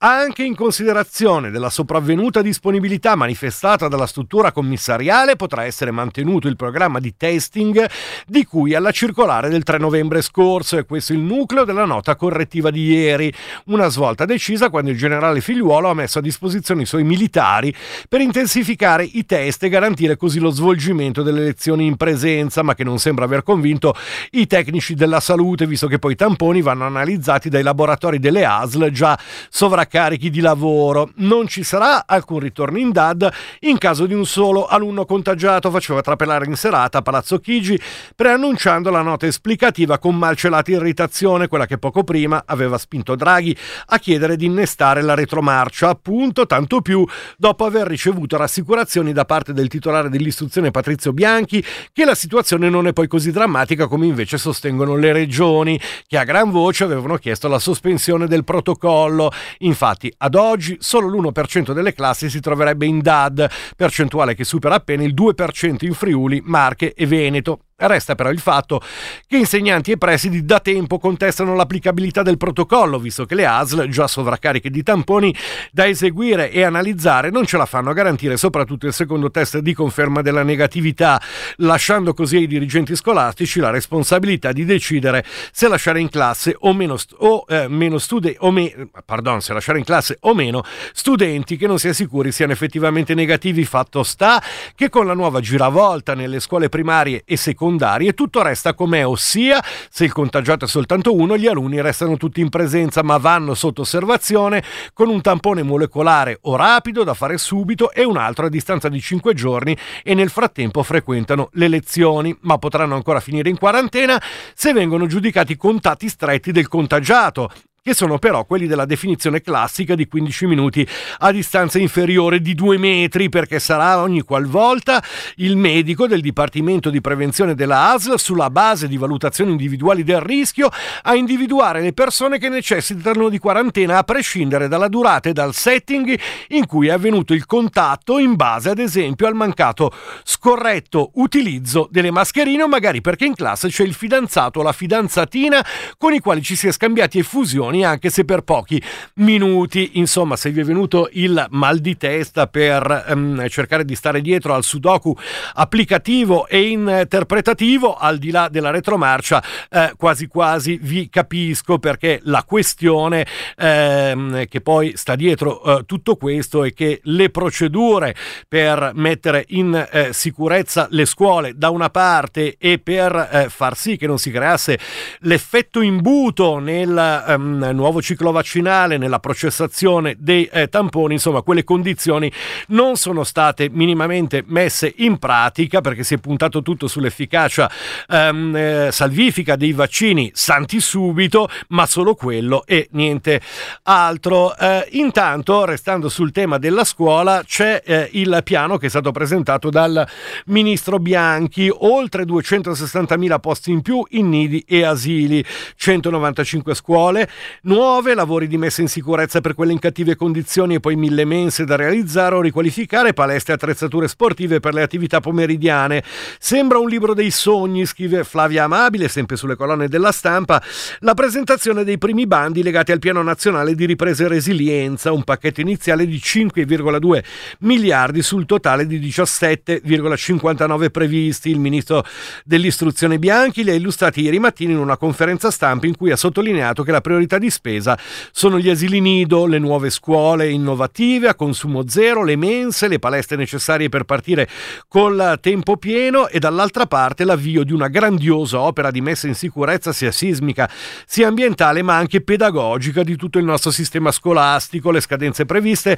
[0.03, 6.99] anche in considerazione della sopravvenuta disponibilità manifestata dalla struttura commissariale potrà essere mantenuto il programma
[6.99, 7.87] di testing
[8.25, 12.15] di cui alla circolare del 3 novembre scorso e questo è il nucleo della nota
[12.15, 13.31] correttiva di ieri,
[13.65, 17.71] una svolta decisa quando il generale Figliuolo ha messo a disposizione i suoi militari
[18.09, 22.83] per intensificare i test e garantire così lo svolgimento delle lezioni in presenza, ma che
[22.83, 23.93] non sembra aver convinto
[24.31, 28.89] i tecnici della salute, visto che poi i tamponi vanno analizzati dai laboratori delle ASL
[28.89, 29.15] già
[29.49, 31.11] sovraccariati carichi di lavoro.
[31.15, 33.29] Non ci sarà alcun ritorno in DAD
[33.61, 37.77] in caso di un solo alunno contagiato, faceva trapelare in serata Palazzo Chigi,
[38.15, 43.55] preannunciando la nota esplicativa con malcelata irritazione, quella che poco prima aveva spinto Draghi
[43.87, 47.05] a chiedere di innestare la retromarcia, appunto, tanto più
[47.37, 52.87] dopo aver ricevuto rassicurazioni da parte del titolare dell'istruzione Patrizio Bianchi che la situazione non
[52.87, 55.77] è poi così drammatica come invece sostengono le regioni,
[56.07, 59.31] che a gran voce avevano chiesto la sospensione del protocollo.
[59.59, 64.75] Infatti Infatti, ad oggi solo l'1% delle classi si troverebbe in DAD, percentuale che supera
[64.75, 67.61] appena il 2% in Friuli, Marche e Veneto.
[67.83, 68.79] Resta però il fatto
[69.25, 74.05] che insegnanti e presidi da tempo contestano l'applicabilità del protocollo, visto che le ASL, già
[74.05, 75.35] sovraccariche di tamponi
[75.71, 79.73] da eseguire e analizzare, non ce la fanno a garantire soprattutto il secondo test di
[79.73, 81.19] conferma della negatività,
[81.57, 86.97] lasciando così ai dirigenti scolastici la responsabilità di decidere se lasciare in classe o meno,
[87.17, 90.63] o, eh, meno studi- o me- pardon, se lasciare in classe o meno
[90.93, 93.65] studenti che non si è sicuri siano effettivamente negativi.
[93.65, 94.41] Fatto sta
[94.75, 99.63] che con la nuova giravolta nelle scuole primarie e secondarie secondarie, tutto resta com'è, ossia
[99.89, 103.81] se il contagiato è soltanto uno, gli alunni restano tutti in presenza ma vanno sotto
[103.81, 108.89] osservazione con un tampone molecolare o rapido da fare subito e un altro a distanza
[108.89, 114.21] di 5 giorni e nel frattempo frequentano le lezioni, ma potranno ancora finire in quarantena
[114.53, 117.49] se vengono giudicati contatti stretti del contagiato
[117.83, 122.77] che sono però quelli della definizione classica di 15 minuti a distanza inferiore di 2
[122.77, 125.03] metri, perché sarà ogni qualvolta
[125.37, 130.69] il medico del Dipartimento di Prevenzione della ASL, sulla base di valutazioni individuali del rischio,
[131.01, 136.19] a individuare le persone che necessitano di quarantena a prescindere dalla durata e dal setting
[136.49, 139.91] in cui è avvenuto il contatto, in base ad esempio al mancato
[140.23, 145.65] scorretto utilizzo delle mascherine o magari perché in classe c'è il fidanzato o la fidanzatina
[145.97, 148.81] con i quali ci si è scambiati effusioni canzoni, anche se per pochi
[149.15, 149.91] minuti.
[149.93, 154.53] Insomma, se vi è venuto il mal di testa per ehm, cercare di stare dietro
[154.53, 155.15] al sudoku
[155.53, 162.43] applicativo e interpretativo, al di là della retromarcia, eh, quasi quasi vi capisco perché la
[162.43, 163.25] questione
[163.57, 168.15] ehm, che poi sta dietro eh, tutto questo è che le procedure
[168.47, 173.97] per mettere in eh, sicurezza le scuole da una parte e per eh, far sì
[173.97, 174.77] che non si creasse
[175.19, 182.31] l'effetto imbuto nel ehm, nuovo ciclo vaccinale, nella processazione dei eh, tamponi, insomma quelle condizioni
[182.67, 187.71] non sono state minimamente messe in pratica perché si è puntato tutto sull'efficacia
[188.09, 193.41] ehm, eh, salvifica dei vaccini santi subito, ma solo quello e niente
[193.83, 194.55] altro.
[194.57, 199.69] Eh, intanto, restando sul tema della scuola, c'è eh, il piano che è stato presentato
[199.69, 200.07] dal
[200.45, 205.43] ministro Bianchi, oltre 260.000 posti in più in nidi e asili,
[205.75, 207.29] 195 scuole
[207.63, 211.65] nuove, lavori di messa in sicurezza per quelle in cattive condizioni e poi mille mense
[211.65, 216.03] da realizzare o riqualificare, palestre e attrezzature sportive per le attività pomeridiane.
[216.39, 220.61] Sembra un libro dei sogni, scrive Flavia Amabile, sempre sulle colonne della stampa,
[220.99, 225.61] la presentazione dei primi bandi legati al piano nazionale di ripresa e resilienza, un pacchetto
[225.61, 227.23] iniziale di 5,2
[227.59, 231.49] miliardi sul totale di 17,59 previsti.
[231.49, 232.05] Il ministro
[232.45, 236.83] dell'istruzione Bianchi li ha illustrati ieri mattina in una conferenza stampa in cui ha sottolineato
[236.83, 237.99] che la priorità di spesa
[238.31, 243.35] sono gli asili nido, le nuove scuole innovative a consumo zero, le mense, le palestre
[243.35, 244.47] necessarie per partire
[244.87, 249.91] col tempo pieno e dall'altra parte l'avvio di una grandiosa opera di messa in sicurezza
[249.91, 250.69] sia sismica
[251.05, 254.91] sia ambientale ma anche pedagogica di tutto il nostro sistema scolastico.
[254.91, 255.97] Le scadenze previste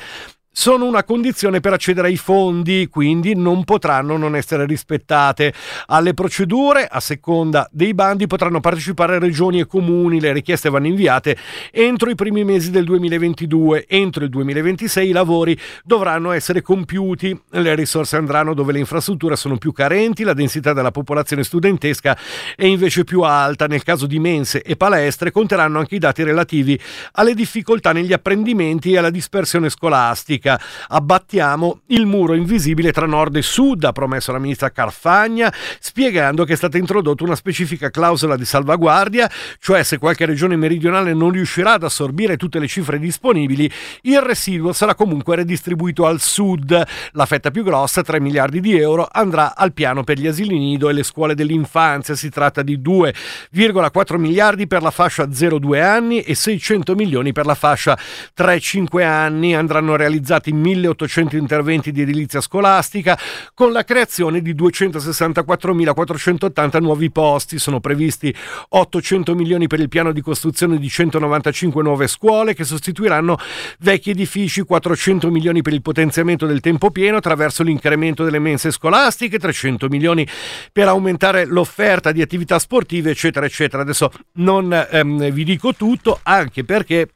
[0.55, 5.51] sono una condizione per accedere ai fondi, quindi non potranno non essere rispettate.
[5.87, 10.21] Alle procedure, a seconda dei bandi, potranno partecipare regioni e comuni.
[10.21, 11.35] Le richieste vanno inviate
[11.71, 13.87] entro i primi mesi del 2022.
[13.87, 17.37] Entro il 2026 i lavori dovranno essere compiuti.
[17.49, 22.15] Le risorse andranno dove le infrastrutture sono più carenti, la densità della popolazione studentesca
[22.55, 23.65] è invece più alta.
[23.65, 26.79] Nel caso di mense e palestre conteranno anche i dati relativi
[27.13, 30.59] alle difficoltà negli apprendimenti e alla dispersione scolastica politica.
[30.89, 36.53] Abbattiamo il muro invisibile tra nord e sud, ha promesso la ministra Carfagna, spiegando che
[36.53, 39.29] è stata introdotta una specifica clausola di salvaguardia,
[39.59, 44.73] cioè se qualche regione meridionale non riuscirà ad assorbire tutte le cifre disponibili, il residuo
[44.73, 46.83] sarà comunque redistribuito al sud.
[47.11, 50.89] La fetta più grossa, 3 miliardi di euro, andrà al piano per gli asili nido
[50.89, 52.15] e le scuole dell'infanzia.
[52.15, 57.55] Si tratta di 2,4 miliardi per la fascia 0-2 anni e 600 milioni per la
[57.55, 57.97] fascia
[58.35, 59.55] 3-5 anni.
[59.55, 63.15] Andranno realizzati realizzati 1800 interventi di edilizia scolastica
[63.53, 67.59] con la creazione di 264.480 nuovi posti.
[67.59, 68.35] Sono previsti
[68.69, 73.37] 800 milioni per il piano di costruzione di 195 nuove scuole che sostituiranno
[73.79, 79.37] vecchi edifici, 400 milioni per il potenziamento del tempo pieno attraverso l'incremento delle mense scolastiche,
[79.37, 80.25] 300 milioni
[80.71, 83.83] per aumentare l'offerta di attività sportive, eccetera, eccetera.
[83.83, 87.09] Adesso non ehm, vi dico tutto, anche perché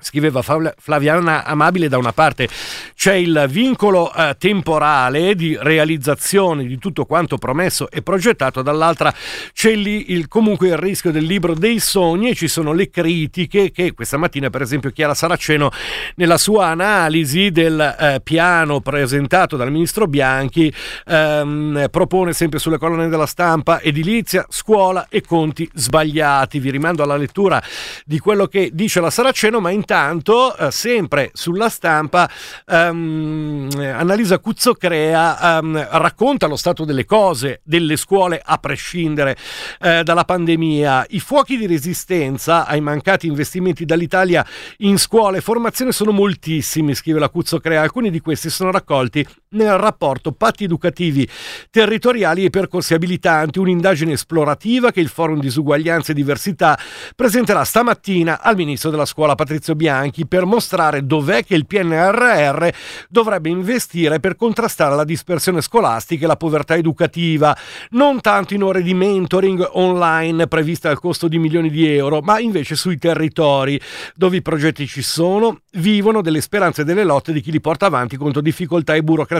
[0.00, 2.48] Scriveva Flaviana Amabile, da una parte
[2.94, 9.12] c'è il vincolo eh, temporale di realizzazione di tutto quanto promesso e progettato, dall'altra
[9.52, 13.72] c'è lì il, comunque il rischio del libro dei sogni e ci sono le critiche
[13.72, 15.70] che questa mattina per esempio Chiara Saraceno
[16.14, 20.72] nella sua analisi del eh, piano presentato dal ministro Bianchi
[21.06, 26.60] ehm, propone sempre sulle colonne della stampa edilizia, scuola e conti sbagliati.
[26.60, 27.62] Vi rimando alla lettura
[28.04, 32.28] di quello che dice la Saraceno, ma in intanto, eh, sempre sulla stampa,
[32.66, 39.36] ehm, Annalisa Cuzzocrea ehm, racconta lo stato delle cose delle scuole a prescindere
[39.80, 41.06] eh, dalla pandemia.
[41.10, 44.44] I fuochi di resistenza ai mancati investimenti dall'Italia
[44.78, 47.80] in scuole e formazione sono moltissimi, scrive la Cuzzocrea.
[47.80, 51.28] Alcuni di questi sono raccolti nel rapporto Patti educativi
[51.70, 56.78] territoriali e percorsi abilitanti, un'indagine esplorativa che il Forum Disuguaglianza e Diversità
[57.14, 62.68] presenterà stamattina al Ministro della Scuola Patrizio Bianchi per mostrare dov'è che il PNRR
[63.08, 67.56] dovrebbe investire per contrastare la dispersione scolastica e la povertà educativa,
[67.90, 72.38] non tanto in ore di mentoring online previste al costo di milioni di euro, ma
[72.38, 73.80] invece sui territori
[74.14, 77.86] dove i progetti ci sono, vivono delle speranze e delle lotte di chi li porta
[77.86, 79.37] avanti contro difficoltà e burocrazia,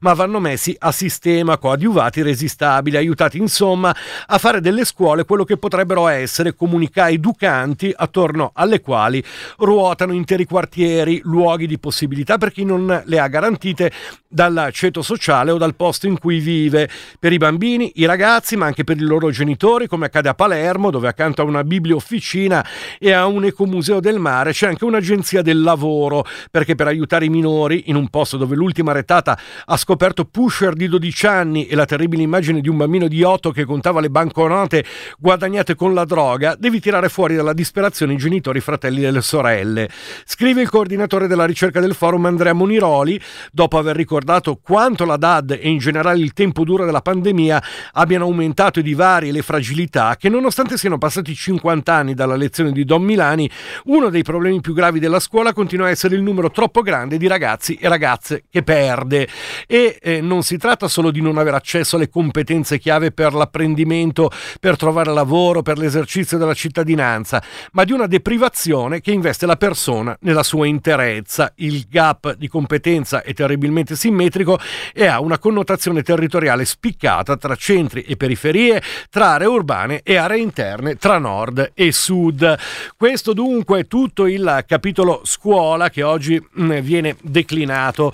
[0.00, 3.94] ma vanno messi a sistema, coadiuvati, resistabili, aiutati insomma
[4.26, 9.22] a fare delle scuole quello che potrebbero essere comunità educanti attorno alle quali
[9.58, 13.90] ruotano interi quartieri, luoghi di possibilità per chi non le ha garantite
[14.28, 18.66] dal ceto sociale o dal posto in cui vive, per i bambini, i ragazzi, ma
[18.66, 22.64] anche per i loro genitori, come accade a Palermo, dove accanto a una bibliofficina
[22.98, 27.30] e a un ecomuseo del mare c'è anche un'agenzia del lavoro, perché per aiutare i
[27.30, 31.74] minori in un posto dove l'ultima retata puntata ha scoperto pusher di 12 anni e
[31.74, 34.84] la terribile immagine di un bambino di 8 che contava le banconote
[35.18, 39.20] guadagnate con la droga, devi tirare fuori dalla disperazione i genitori, i fratelli e le
[39.20, 39.88] sorelle.
[40.24, 43.20] Scrive il coordinatore della ricerca del forum Andrea Moniroli,
[43.52, 48.24] dopo aver ricordato quanto la DAD e in generale il tempo duro della pandemia abbiano
[48.24, 52.84] aumentato i divari e le fragilità, che nonostante siano passati 50 anni dalla lezione di
[52.84, 53.48] Don Milani,
[53.84, 57.26] uno dei problemi più gravi della scuola continua a essere il numero troppo grande di
[57.26, 58.62] ragazzi e ragazze che
[59.06, 59.28] perde.
[59.66, 64.30] E eh, non si tratta solo di non avere accesso alle competenze chiave per l'apprendimento,
[64.60, 67.42] per trovare lavoro, per l'esercizio della cittadinanza,
[67.72, 71.52] ma di una deprivazione che investe la persona nella sua interezza.
[71.56, 74.58] Il gap di competenza è terribilmente simmetrico
[74.92, 80.40] e ha una connotazione territoriale spiccata tra centri e periferie, tra aree urbane e aree
[80.40, 82.58] interne, tra nord e sud.
[82.96, 88.12] Questo dunque è tutto il capitolo scuola che oggi mm, viene declinato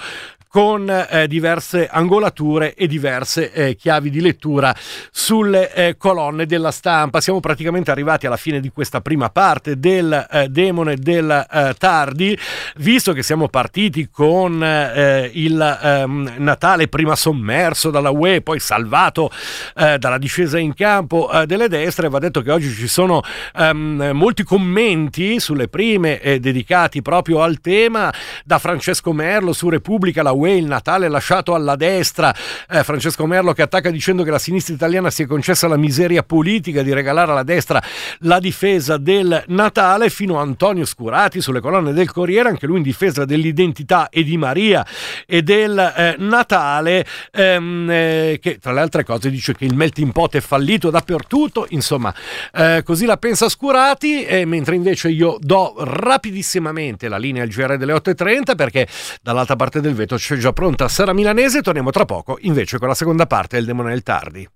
[0.52, 4.76] con eh, diverse angolature e diverse eh, chiavi di lettura
[5.10, 7.22] sulle eh, colonne della stampa.
[7.22, 12.38] Siamo praticamente arrivati alla fine di questa prima parte del eh, demone del eh, tardi,
[12.76, 19.30] visto che siamo partiti con eh, il ehm, Natale prima sommerso dalla UE, poi salvato
[19.72, 23.22] dalla discesa in campo delle destre, va detto che oggi ci sono
[23.56, 28.12] ehm, molti commenti sulle prime dedicati proprio al tema
[28.44, 32.34] da Francesco Merlo su Repubblica, la UE UE, il Natale lasciato alla destra,
[32.68, 36.22] eh, Francesco Merlo che attacca dicendo che la sinistra italiana si è concessa la miseria
[36.22, 37.82] politica di regalare alla destra
[38.20, 42.82] la difesa del Natale, fino a Antonio Scurati sulle colonne del Corriere, anche lui in
[42.82, 44.84] difesa dell'identità e di Maria
[45.26, 50.12] e del eh, Natale, ehm, eh, che tra le altre cose dice che il melting
[50.12, 52.12] pot è fallito dappertutto, insomma,
[52.52, 57.92] eh, così la pensa Scurati, mentre invece io do rapidissimamente la linea al GR delle
[57.92, 58.86] 8.30 perché
[59.22, 62.94] dall'altra parte del vetro c'è già pronta Sara Milanese, torniamo tra poco invece con la
[62.94, 64.48] seconda parte del Demone del Tardi.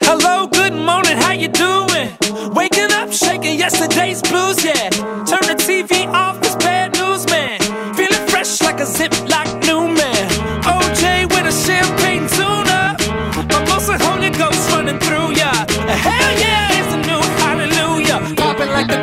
[0.00, 2.10] Hello, good morning, how you doing?
[2.54, 4.90] Waking up, shaking yesterday's blues, yeah.
[5.24, 6.41] Turn the TV off,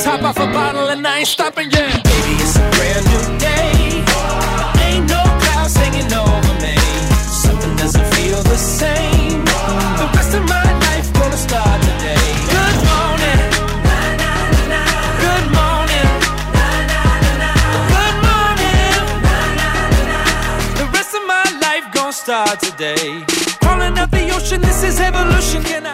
[0.09, 2.01] top off a bottle and I ain't stopping, yeah.
[2.01, 3.08] Baby, it's a brand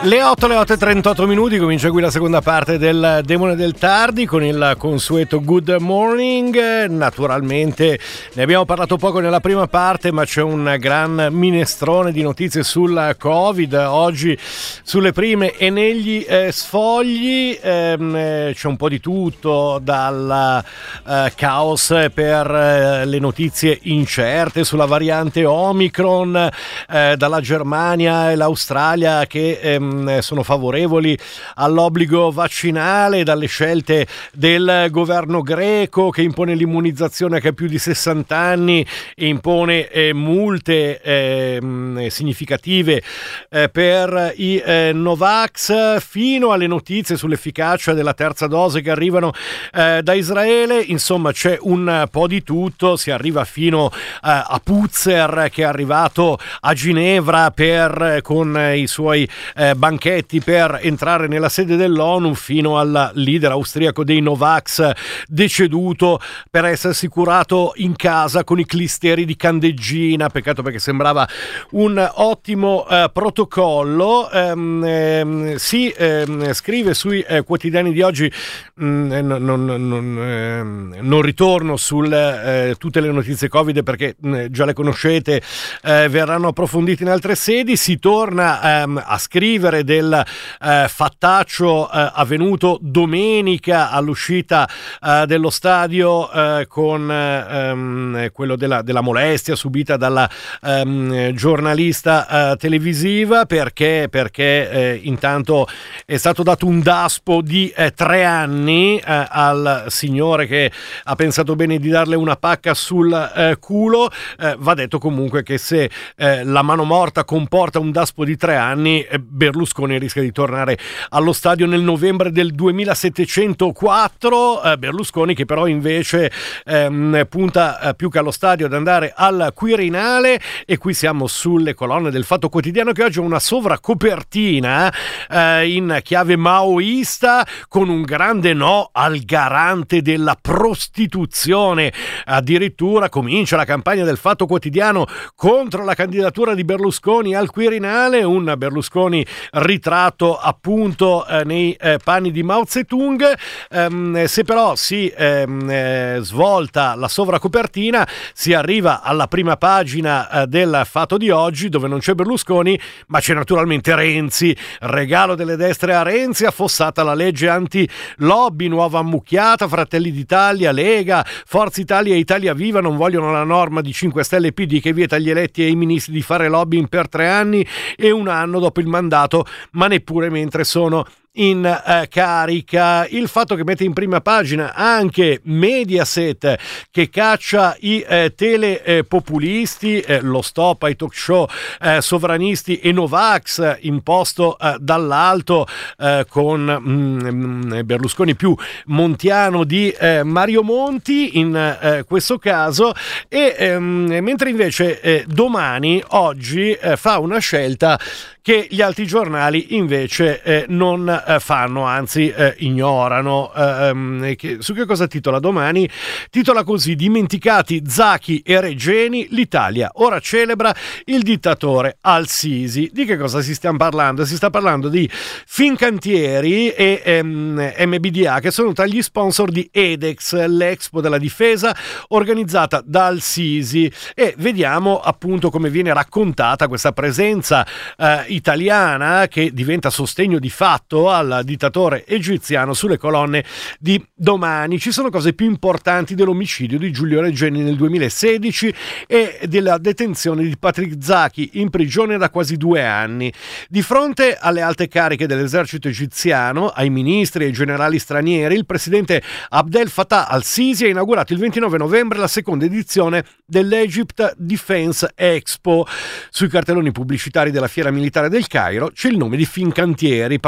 [0.05, 3.73] Le 8, le 8 e 38 minuti, comincia qui la seconda parte del Demone del
[3.73, 6.85] Tardi con il consueto Good Morning.
[6.85, 7.97] Naturalmente
[8.33, 13.15] ne abbiamo parlato poco nella prima parte, ma c'è un gran minestrone di notizie sul
[13.17, 13.73] Covid.
[13.73, 20.63] Oggi sulle prime e negli eh, sfogli ehm, eh, c'è un po' di tutto, dal
[21.07, 26.47] eh, caos per eh, le notizie incerte sulla variante Omicron,
[26.91, 31.17] eh, dalla Germania e l'Australia che ehm, sono favorevoli
[31.55, 37.79] all'obbligo vaccinale, dalle scelte del governo greco che impone l'immunizzazione a chi ha più di
[37.79, 43.01] 60 anni e impone eh, multe ehm, significative
[43.49, 49.31] eh, per i eh, Novax, fino alle notizie sull'efficacia della terza dose che arrivano
[49.73, 50.79] eh, da Israele.
[50.79, 56.37] Insomma, c'è un po' di tutto, si arriva fino eh, a Puzzer che è arrivato
[56.61, 63.11] a Ginevra per, con i suoi eh, banchetti per entrare nella sede dell'ONU fino al
[63.13, 64.91] leader austriaco dei Novax
[65.27, 66.19] deceduto
[66.49, 71.27] per essersi curato in casa con i clisteri di candeggina, peccato perché sembrava
[71.71, 74.31] un ottimo eh, protocollo.
[74.31, 78.31] Ehm, ehm, si ehm, scrive sui eh, quotidiani di oggi,
[78.73, 83.83] mh, mm, eh, non, non, non, ehm, non, ritorno su eh, tutte le notizie Covid
[83.83, 85.43] perché mh, mm, già le conoscete,
[85.83, 90.23] eh, verranno approfondite in altre sedi, si torna ehm, a scrivere del
[90.61, 94.69] eh, fattaccio eh, avvenuto domenica all'uscita
[95.01, 100.29] eh, dello stadio eh, con ehm, quello della, della, molestia subita dalla
[100.61, 105.67] ehm, giornalista eh, televisiva perché, perché eh, intanto
[106.05, 110.71] è stato dato un daspo di tre anni al signore che
[111.03, 114.09] ha pensato bene di darle una pacca sul culo
[114.57, 119.05] va detto comunque che se la mano morta comporta un daspo di tre anni.
[119.19, 119.54] Berlusconi
[119.97, 120.77] rischia di tornare
[121.09, 124.63] allo stadio nel novembre del 2704.
[124.63, 126.31] Eh, Berlusconi che però invece
[126.65, 131.73] ehm, punta eh, più che allo stadio ad andare al Quirinale e qui siamo sulle
[131.73, 134.93] colonne del Fatto Quotidiano che oggi ha una sovracopertina
[135.29, 141.93] eh, in chiave maoista con un grande no al garante della prostituzione.
[142.25, 148.53] Addirittura comincia la campagna del Fatto Quotidiano contro la candidatura di Berlusconi al Quirinale, un
[148.57, 153.23] Berlusconi ritratto appunto eh, nei eh, panni di Mao Zedong.
[153.71, 160.47] Ehm, se però si ehm, eh, svolta la sovracopertina, si arriva alla prima pagina eh,
[160.47, 164.55] del Fatto di oggi dove non c'è Berlusconi, ma c'è naturalmente Renzi.
[164.81, 171.81] Regalo delle destre a Renzi, affossata la legge anti-lobby, nuova ammucchiata, Fratelli d'Italia, Lega, Forza
[171.81, 175.29] Italia e Italia Viva non vogliono la norma di 5 Stelle PD che vieta agli
[175.29, 177.65] eletti e ai ministri di fare lobbying per tre anni
[177.95, 179.34] e un anno dopo il mandato,
[179.71, 181.05] ma neppure mentre sono
[181.35, 183.07] in eh, carica.
[183.07, 186.57] Il fatto che mette in prima pagina anche Mediaset
[186.91, 191.47] che caccia i eh, telepopulisti, eh, lo stop ai talk show
[191.81, 195.67] eh, sovranisti e Novax imposto eh, dall'alto
[195.97, 198.55] eh, con mm, mm, Berlusconi più
[198.85, 202.93] montiano di Mario Monti in questo caso
[203.27, 207.99] e ehm, mentre invece domani oggi fa una scelta
[208.45, 213.51] che gli altri giornali invece eh, non eh, fanno, anzi eh, ignorano.
[213.55, 215.89] Ehm, che, su che cosa titola domani?
[216.29, 220.73] Titola così: Dimenticati Zachi e Regeni, l'Italia ora celebra
[221.05, 222.89] il dittatore Al-Sisi.
[222.91, 224.25] Di che cosa si sta parlando?
[224.25, 230.45] Si sta parlando di Fincantieri e ehm, MBDA che sono tra gli sponsor di Edex,
[230.45, 231.75] l'Expo della difesa
[232.09, 237.65] organizzata da Al-Sisi e vediamo appunto come viene raccontata questa presenza
[237.97, 243.43] eh, italiana che diventa sostegno di fatto al dittatore egiziano sulle colonne
[243.79, 244.79] di domani.
[244.79, 248.73] Ci sono cose più importanti dell'omicidio di Giulio Regeni nel 2016
[249.07, 253.31] e della detenzione di Patrick Zaki in prigione da quasi due anni.
[253.69, 259.21] Di fronte alle alte cariche dell'esercito egiziano, ai ministri e ai generali stranieri, il presidente
[259.49, 265.87] Abdel Fattah al-Sisi ha inaugurato il 29 novembre la seconda edizione dell'Egypt Defense Expo.
[266.29, 270.39] Sui cartelloni pubblicitari della fiera militare del Cairo c'è il nome di Fincantieri,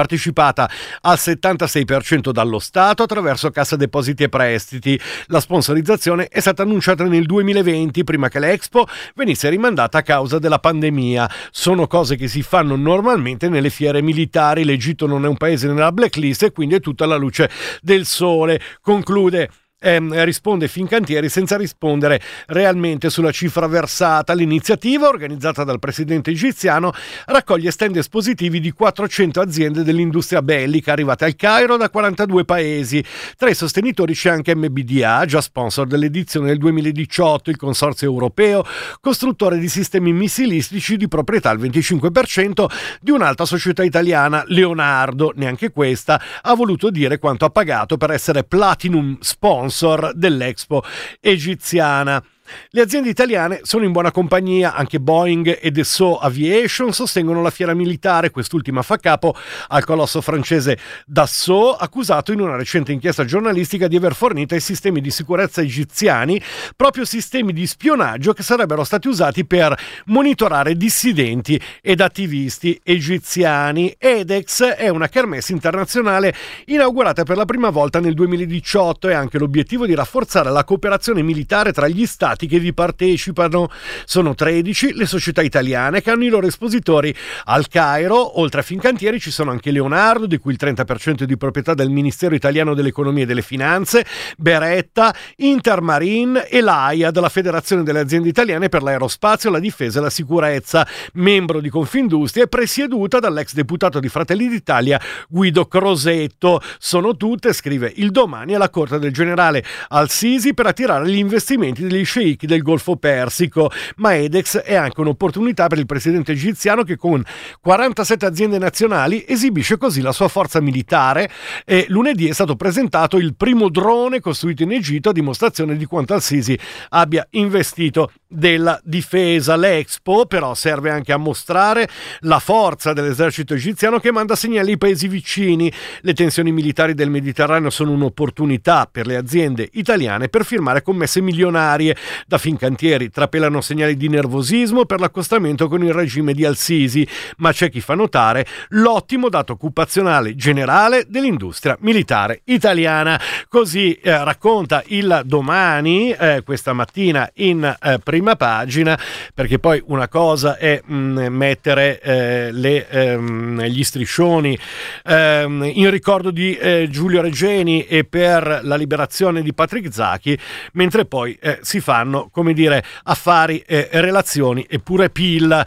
[0.57, 0.69] partecipata
[1.01, 4.99] al 76% dallo Stato attraverso Cassa Depositi e Prestiti.
[5.27, 10.59] La sponsorizzazione è stata annunciata nel 2020, prima che l'Expo venisse rimandata a causa della
[10.59, 11.29] pandemia.
[11.51, 14.63] Sono cose che si fanno normalmente nelle fiere militari.
[14.63, 17.49] L'Egitto non è un paese nella blacklist e quindi è tutta la luce
[17.81, 18.59] del sole.
[18.81, 19.49] Conclude
[19.79, 24.33] eh, risponde Fincantieri senza rispondere realmente sulla cifra versata.
[24.33, 26.91] L'iniziativa, organizzata dal presidente egiziano,
[27.25, 33.03] raccoglie stand espositivi di 400 aziende dell'industria bellica arrivate al Cairo da 42 paesi.
[33.37, 38.65] Tra i sostenitori c'è anche MBDA, già sponsor dell'edizione del 2018, il consorzio europeo,
[38.99, 42.65] costruttore di sistemi missilistici di proprietà al 25%
[42.99, 45.33] di un'altra società italiana, Leonardo.
[45.35, 50.83] Neanche questa ha voluto dire quanto ha pagato per essere Platinum Sponsor sponsor dell'Expo
[51.19, 52.23] egiziana.
[52.69, 57.73] Le aziende italiane sono in buona compagnia, anche Boeing e Dassault Aviation sostengono la fiera
[57.73, 59.35] militare, quest'ultima fa capo
[59.67, 65.01] al colosso francese Dassault, accusato in una recente inchiesta giornalistica di aver fornito ai sistemi
[65.01, 66.41] di sicurezza egiziani
[66.75, 69.75] proprio sistemi di spionaggio che sarebbero stati usati per
[70.05, 73.95] monitorare dissidenti ed attivisti egiziani.
[73.97, 76.33] EDEX è una kermesse internazionale
[76.65, 81.21] inaugurata per la prima volta nel 2018 e ha anche l'obiettivo di rafforzare la cooperazione
[81.21, 83.69] militare tra gli stati stati che vi partecipano.
[84.05, 87.13] Sono 13 le società italiane che hanno i loro espositori
[87.45, 88.39] al Cairo.
[88.39, 91.89] Oltre a Fincantieri ci sono anche Leonardo, di cui il 30% è di proprietà del
[91.89, 94.05] Ministero italiano dell'Economia e delle Finanze,
[94.37, 100.09] Beretta, Intermarine e l'AIA della Federazione delle aziende italiane per l'aerospazio, la difesa e la
[100.11, 106.61] sicurezza, membro di Confindustria e presieduta dall'ex deputato di Fratelli d'Italia Guido Crosetto.
[106.77, 112.05] Sono tutte, scrive il domani, alla corte del generale Al-Sisi per attirare gli investimenti degli
[112.05, 116.97] sceicchi sceicchi del Golfo Persico, ma Edex è anche un'opportunità per il presidente egiziano che
[116.97, 117.23] con
[117.61, 121.29] 47 aziende nazionali esibisce così la sua forza militare
[121.65, 126.13] e lunedì è stato presentato il primo drone costruito in Egitto a dimostrazione di quanto
[126.13, 126.57] Al-Sisi
[126.89, 129.55] abbia investito della difesa.
[129.55, 131.87] L'Expo però serve anche a mostrare
[132.21, 135.71] la forza dell'esercito egiziano che manda segnali ai paesi vicini.
[136.01, 141.95] Le tensioni militari del Mediterraneo sono un'opportunità per le aziende italiane per firmare commesse milionarie
[142.25, 147.07] Da Fincantieri trapelano segnali di nervosismo per l'accostamento con il regime di Al-Sisi,
[147.37, 153.19] ma c'è chi fa notare l'ottimo dato occupazionale generale dell'industria militare italiana.
[153.47, 158.97] Così eh, racconta il domani eh, questa mattina in eh, prima pagina,
[159.33, 164.57] perché poi una cosa è mh, mm, mettere eh, le, ehm, gli striscioni
[165.05, 170.37] ehm, in ricordo di eh, Giulio Regeni e per la liberazione di Patrick Zacchi,
[170.73, 175.65] mentre poi eh, si fanno, come dire, affari, e relazioni e pure PIL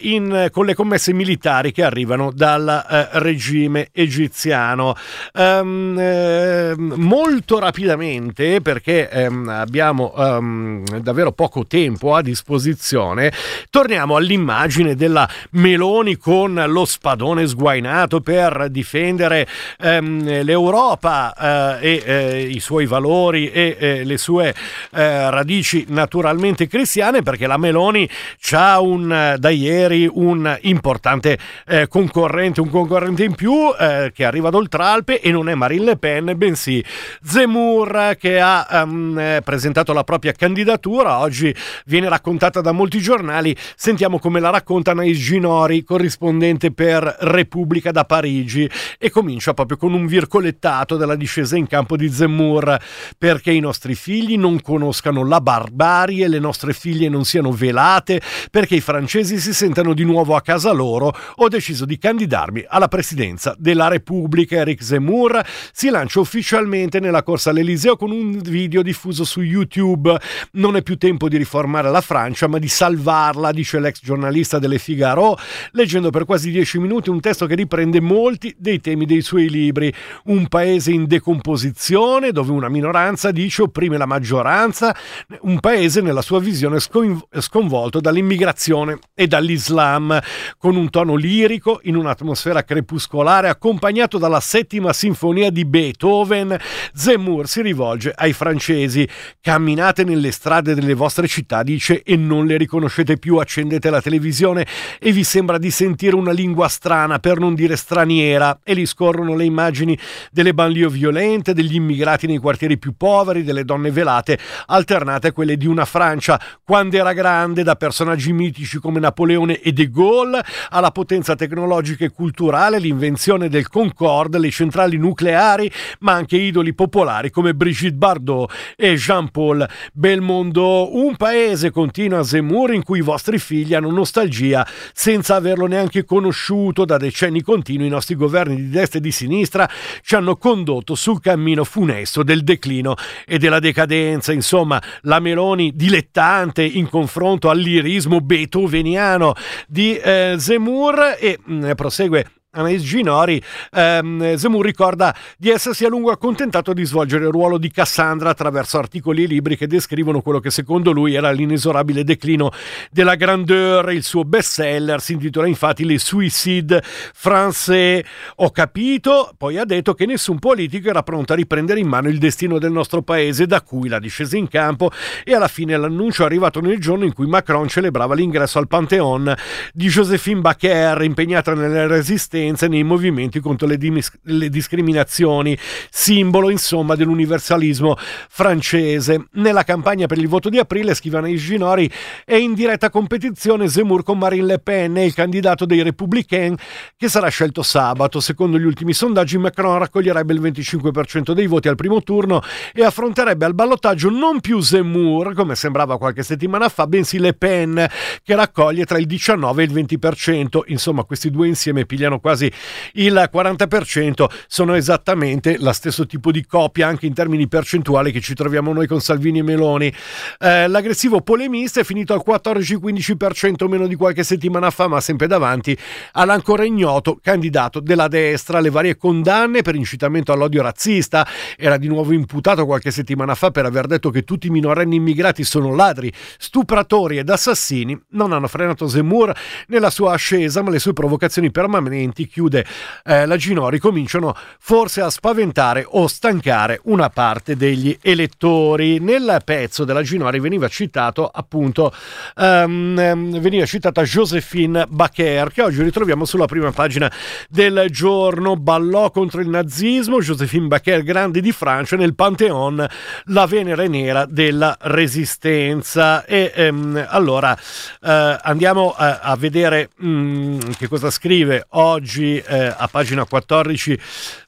[0.00, 4.94] in, con le commesse militari che arrivano dal regime egiziano.
[5.34, 13.32] Um, molto rapidamente, perché um, abbiamo um, davvero poco tempo a disposizione,
[13.70, 19.46] torniamo all'immagine della Meloni con lo spadone sguainato per difendere
[19.78, 24.54] l'Europa eh, e eh, i suoi valori e eh, le sue
[24.92, 28.08] eh, radici naturalmente cristiane, perché la Meloni
[28.52, 34.50] ha un, da ieri un importante eh, concorrente, un concorrente in più eh, che arriva
[34.50, 36.82] d'Oltralpe e non è Marine Le Pen, bensì
[37.22, 41.54] Zemmour che ha um, presentato la propria candidatura, oggi
[41.86, 48.04] viene raccontata da molti giornali, sentiamo come la racconta Nais Ginori, corrispondente per Repubblica da
[48.04, 52.78] Parigi e comincia proprio con un virgolettato della discesa in campo di Zemmour
[53.18, 58.20] perché i nostri figli non conoscano la barbarie, le nostre figlie non siano velate,
[58.50, 62.88] perché i francesi si sentano di nuovo a casa loro, ho deciso di candidarmi alla
[62.88, 64.56] presidenza della Repubblica.
[64.56, 70.16] Eric Zemmour si lancia ufficialmente nella corsa all'Eliseo con un video diffuso su YouTube.
[70.52, 74.78] Non è più tempo di riformare la Francia, ma di salvarla, dice l'ex giornalista delle
[74.78, 75.38] Figaro,
[75.72, 79.92] leggendo per quasi dieci minuti un testo che riprende molti dei temi dei suoi libri.
[80.24, 84.94] Un paese in decomposizione, dove una minoranza dice opprime la maggioranza,
[85.42, 90.18] un paese nella sua visione sconvolto dall'immigrazione e dall'Islam,
[90.58, 96.58] con un tono lirico, in un'atmosfera crepuscolare, accompagnato dalla settima sinfonia di Beethoven,
[96.92, 99.08] Zemmour si rivolge ai francesi.
[99.40, 104.66] Camminate nelle strade delle vostre città, dice, e non le riconoscete più, accendete la televisione
[104.98, 109.36] e vi sembra di sentire una lingua strana, per non dire straniera, e lì scorrono
[109.36, 109.96] le immagini
[110.32, 115.56] delle banlieue violente, degli immigrati nei quartieri più poveri, delle donne velate, alternate a quelle
[115.56, 120.90] di una Francia quando era grande, da personaggi mitici come Napoleone e De Gaulle, alla
[120.90, 127.54] potenza tecnologica e culturale, l'invenzione del Concorde, le centrali nucleari, ma anche idoli popolari come
[127.54, 130.96] Brigitte Bardot e Jean-Paul Belmondo.
[130.96, 136.84] Un paese, continua Zemmour, in cui i vostri figli hanno nostalgia senza averlo neanche conosciuto
[136.84, 137.86] da decenni continui.
[137.86, 139.68] I nostri governi di destra e di sinistra
[140.02, 142.94] ci hanno condotto sul cammino funesto del declino
[143.26, 144.32] e della decadenza.
[144.32, 149.34] Insomma, la Meloni dilettante in confronto all'irismo beethoveniano
[149.66, 153.40] di eh, Zemmour e mh, mm, prosegue Anais Ginori,
[153.70, 158.76] ehm, Zemmour ricorda di essersi a lungo accontentato di svolgere il ruolo di Cassandra attraverso
[158.76, 162.50] articoli e libri che descrivono quello che secondo lui era l'inesorabile declino
[162.90, 163.92] della grandeur.
[163.92, 166.80] Il suo bestseller si intitola infatti Les Suicides
[167.16, 168.04] Français.
[168.36, 172.18] Ho capito, poi ha detto che nessun politico era pronto a riprendere in mano il
[172.18, 174.90] destino del nostro paese, da cui la discesa in campo
[175.22, 179.32] e alla fine l'annuncio è arrivato nel giorno in cui Macron celebrava l'ingresso al Pantheon
[179.72, 185.56] di Josephine Baker, impegnata nelle resistenze resistenza nei movimenti contro le, dimis- le discriminazioni,
[185.90, 187.96] simbolo insomma dell'universalismo
[188.28, 189.26] francese.
[189.32, 191.90] Nella campagna per il voto di aprile, scrive Anaïs Ginori,
[192.24, 196.60] è in diretta competizione Zemmour con Marine Le Pen, il candidato dei Républicains,
[196.96, 198.20] che sarà scelto sabato.
[198.20, 203.44] Secondo gli ultimi sondaggi, Macron raccoglierebbe il 25% dei voti al primo turno e affronterebbe
[203.44, 207.86] al ballottaggio non più Zemmour, come sembrava qualche settimana fa, bensì Le Pen,
[208.22, 210.60] che raccoglie tra il 19 e il 20%.
[210.66, 212.50] Insomma, questi due insieme pigliano quasi quasi
[212.92, 218.34] il 40%, sono esattamente lo stesso tipo di coppia anche in termini percentuali che ci
[218.34, 219.92] troviamo noi con Salvini e Meloni.
[220.38, 225.76] Eh, l'aggressivo polemista è finito al 14-15% meno di qualche settimana fa, ma sempre davanti
[226.12, 228.60] all'ancora ignoto candidato della destra.
[228.60, 231.26] Le varie condanne per incitamento all'odio razzista
[231.56, 235.42] era di nuovo imputato qualche settimana fa per aver detto che tutti i minorenni immigrati
[235.42, 238.00] sono ladri, stupratori ed assassini.
[238.10, 239.32] Non hanno frenato Zemmour
[239.66, 242.64] nella sua ascesa, ma le sue provocazioni permanenti infatti chiude.
[243.04, 248.98] Eh, la Ginori, cominciano forse a spaventare o stancare una parte degli elettori.
[248.98, 251.92] Nel pezzo della Ginori veniva citato appunto
[252.36, 257.10] um, veniva citata Josephine Baker che oggi ritroviamo sulla prima pagina
[257.48, 258.56] del giorno.
[258.56, 262.86] Ballò contro il nazismo Josephine Baker grande di Francia nel Pantheon
[263.26, 266.24] la Venere nera della resistenza.
[266.24, 268.08] E um, allora uh,
[268.42, 273.98] andiamo a, a vedere um, che cosa scrive oggi uh, a pagina 14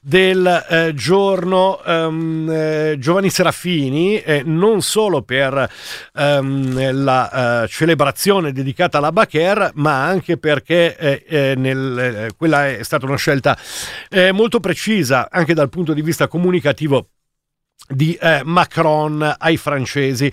[0.01, 5.69] del uh, giorno Giovanni Serafini non solo per
[6.13, 13.57] la celebrazione dedicata alla Baker ma anche perché nel, quella è stata una scelta
[14.31, 17.07] molto precisa anche dal punto di vista comunicativo
[17.89, 20.31] di eh, Macron ai francesi.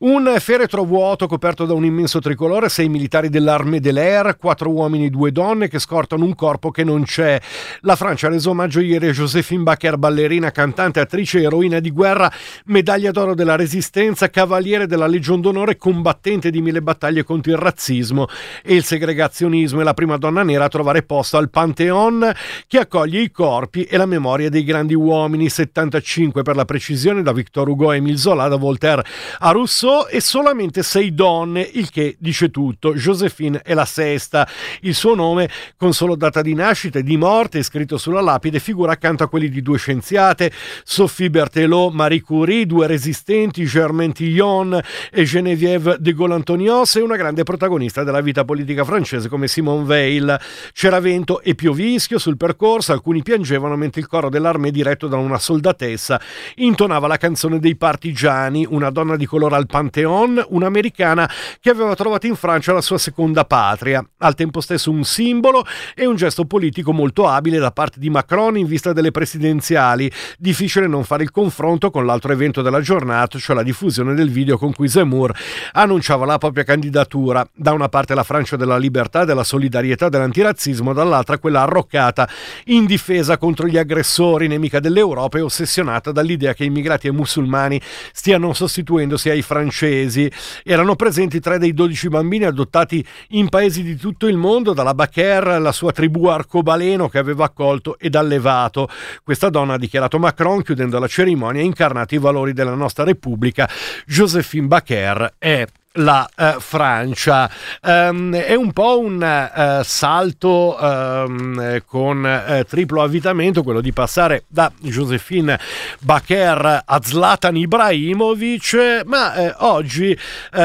[0.00, 5.06] Un feretro vuoto coperto da un immenso tricolore, sei militari dell'Armée de l'Air, quattro uomini
[5.06, 7.40] e due donne che scortano un corpo che non c'è.
[7.82, 12.30] La Francia ha reso omaggio ieri a Josephine Bacher, ballerina, cantante, attrice, eroina di guerra,
[12.66, 18.26] medaglia d'oro della Resistenza, cavaliere della Legion d'Onore, combattente di mille battaglie contro il razzismo
[18.62, 22.32] e il segregazionismo e la prima donna nera a trovare posto al Pantheon
[22.66, 27.22] che accoglie i corpi e la memoria dei grandi uomini, 75 per la precisione precisione
[27.22, 29.04] da Victor Hugo a Emile Zola, da Voltaire
[29.40, 32.94] a Rousseau e solamente sei donne, il che dice tutto.
[32.94, 34.48] Josephine è la sesta.
[34.80, 38.92] Il suo nome, con solo data di nascita e di morte, scritto sulla lapide, figura
[38.92, 40.50] accanto a quelli di due scienziate,
[40.82, 44.80] Sophie Berthelot, Marie Curie, due resistenti, Germaine Tillon
[45.12, 50.40] e Geneviève de Gaulle-Antonios e una grande protagonista della vita politica francese come Simone Veil.
[50.72, 55.38] C'era vento e piovischio sul percorso, alcuni piangevano mentre il coro dell'armée diretto da una
[55.38, 56.18] soldatessa
[56.56, 61.28] in intonava la canzone dei partigiani, una donna di colore al Pantheon, un'americana
[61.60, 65.66] che aveva trovato in Francia la sua seconda patria, al tempo stesso un simbolo
[65.96, 70.08] e un gesto politico molto abile da parte di Macron in vista delle presidenziali.
[70.38, 74.56] Difficile non fare il confronto con l'altro evento della giornata, cioè la diffusione del video
[74.56, 75.34] con cui Zemmour
[75.72, 77.44] annunciava la propria candidatura.
[77.52, 82.28] Da una parte la Francia della libertà, della solidarietà, dell'antirazzismo, dall'altra quella arroccata
[82.66, 87.80] in difesa contro gli aggressori, nemica dell'Europa e ossessionata dall'idea che immigrati e musulmani
[88.12, 90.28] stiano sostituendosi ai francesi.
[90.64, 95.60] Erano presenti tre dei dodici bambini adottati in paesi di tutto il mondo, dalla Bacher,
[95.60, 98.88] la sua tribù arcobaleno che aveva accolto ed allevato.
[99.22, 103.70] Questa donna ha dichiarato Macron, chiudendo la cerimonia, ha incarnato i valori della nostra Repubblica.
[104.04, 105.64] Josephine Bacher è
[105.98, 107.50] la uh, Francia.
[107.82, 114.44] Um, è un po' un uh, salto um, con uh, triplo avvitamento quello di passare
[114.48, 115.58] da Josephine
[116.00, 120.16] Baker a Zlatan Ibrahimovic, ma oggi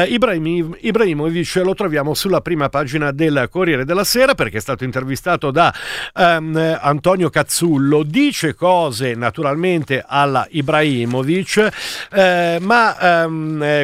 [0.08, 5.50] Ibrahim, Ibrahimovic lo troviamo sulla prima pagina del Corriere della Sera perché è stato intervistato
[5.50, 5.72] da
[6.14, 11.68] um, Antonio Cazzullo, dice cose naturalmente alla Ibrahimovic,
[12.60, 13.26] ma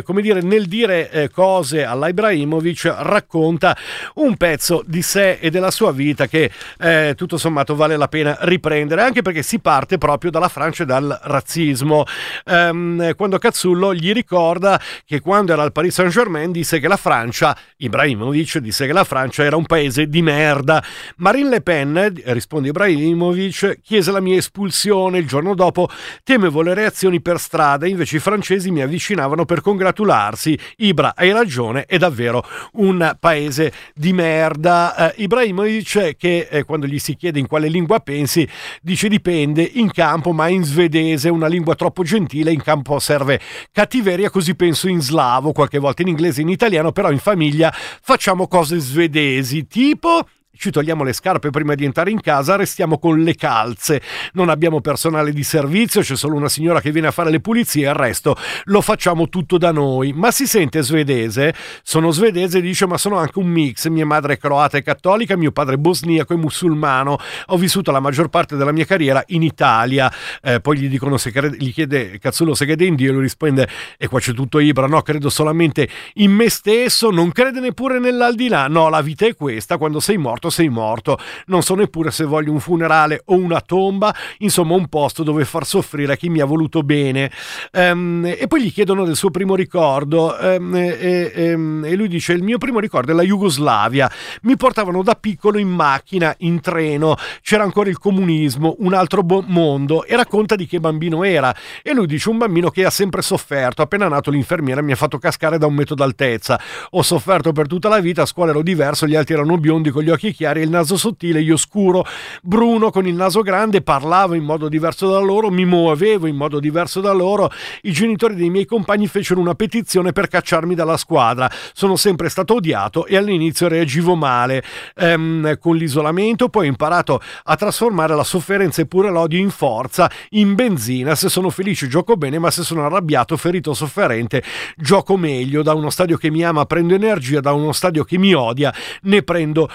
[0.05, 3.75] come dire nel dire cose alla Ibrahimovic racconta
[4.17, 8.37] un pezzo di sé e della sua vita che eh, tutto sommato vale la pena
[8.41, 12.05] riprendere, anche perché si parte proprio dalla Francia e dal razzismo.
[12.45, 17.57] Ehm, quando Cazzullo gli ricorda che quando era al Paris Saint-Germain disse che la Francia,
[17.79, 20.85] Ibrahimovic disse che la Francia era un paese di merda.
[21.17, 25.89] Marine Le Pen, risponde Ibrahimovic, chiese la mia espulsione il giorno dopo,
[26.23, 30.59] temevo le reazioni per strada, invece i francesi mi avvicinavano per congratularsi.
[30.77, 32.43] Ibra, hai ragione, è davvero
[32.73, 35.13] un paese di merda.
[35.13, 38.49] Eh, Ibrahimovic, che eh, quando gli si chiede in quale lingua pensi,
[38.81, 43.39] dice dipende in campo, ma in svedese, una lingua troppo gentile, in campo serve
[43.71, 48.49] cattiveria, così penso in slavo, qualche volta in inglese, in italiano, però in famiglia facciamo
[48.49, 50.27] cose svedesi, tipo
[50.61, 54.03] ci togliamo le scarpe prima di entrare in casa, restiamo con le calze.
[54.35, 57.89] Non abbiamo personale di servizio, c'è solo una signora che viene a fare le pulizie,
[57.89, 60.13] il resto lo facciamo tutto da noi.
[60.13, 61.55] Ma si sente svedese?
[61.83, 63.89] Sono svedese, dice, ma sono anche un mix.
[63.89, 67.17] Mia madre è croata e cattolica, mio padre è bosniaco e musulmano.
[67.47, 70.13] Ho vissuto la maggior parte della mia carriera in Italia.
[70.43, 73.23] Eh, poi gli dicono se crede, gli chiede Cazzullo se crede in Dio e lui
[73.23, 77.99] risponde e qua c'è tutto Ibra, no, credo solamente in me stesso, non crede neppure
[77.99, 78.69] nell'aldilà.
[78.69, 82.53] No, la vita è questa, quando sei morto sei morto, non so neppure se voglio
[82.53, 86.83] un funerale o una tomba, insomma un posto dove far soffrire chi mi ha voluto
[86.83, 87.31] bene.
[87.73, 92.09] Um, e poi gli chiedono del suo primo ricordo um, e, e, um, e, lui
[92.09, 94.11] dice il mio primo ricordo è la Jugoslavia,
[94.43, 99.45] mi portavano da piccolo in macchina, in treno, c'era ancora il comunismo, un altro bo-
[99.47, 100.05] mondo.
[100.05, 101.55] E racconta di che bambino era.
[101.83, 105.19] E lui dice un bambino che ha sempre sofferto, appena nato l'infermiera mi ha fatto
[105.19, 109.07] cascare da un metro d'altezza, ho sofferto per tutta la vita, a scuola ero diverso,
[109.07, 112.03] gli altri erano biondi con gli occhi chiari il naso sottile, io scuro,
[112.41, 116.61] bruno con il naso grande, parlavo in modo diverso da loro, mi muovevo in modo
[116.61, 117.51] diverso da loro.
[117.83, 121.51] I genitori dei miei compagni fecero una petizione per cacciarmi dalla squadra.
[121.75, 124.65] Sono sempre stato odiato e all'inizio reagivo male
[124.97, 130.11] ehm, con l'isolamento, poi ho imparato a trasformare la sofferenza e pure l'odio in forza,
[130.31, 131.15] in benzina.
[131.17, 134.43] Se sono felice gioco bene, ma se sono arrabbiato, ferito, sofferente,
[134.75, 135.63] gioco meglio.
[135.63, 138.73] Da uno stadio che mi ama prendo energia, da uno stadio che mi odia
[139.03, 139.69] ne prendo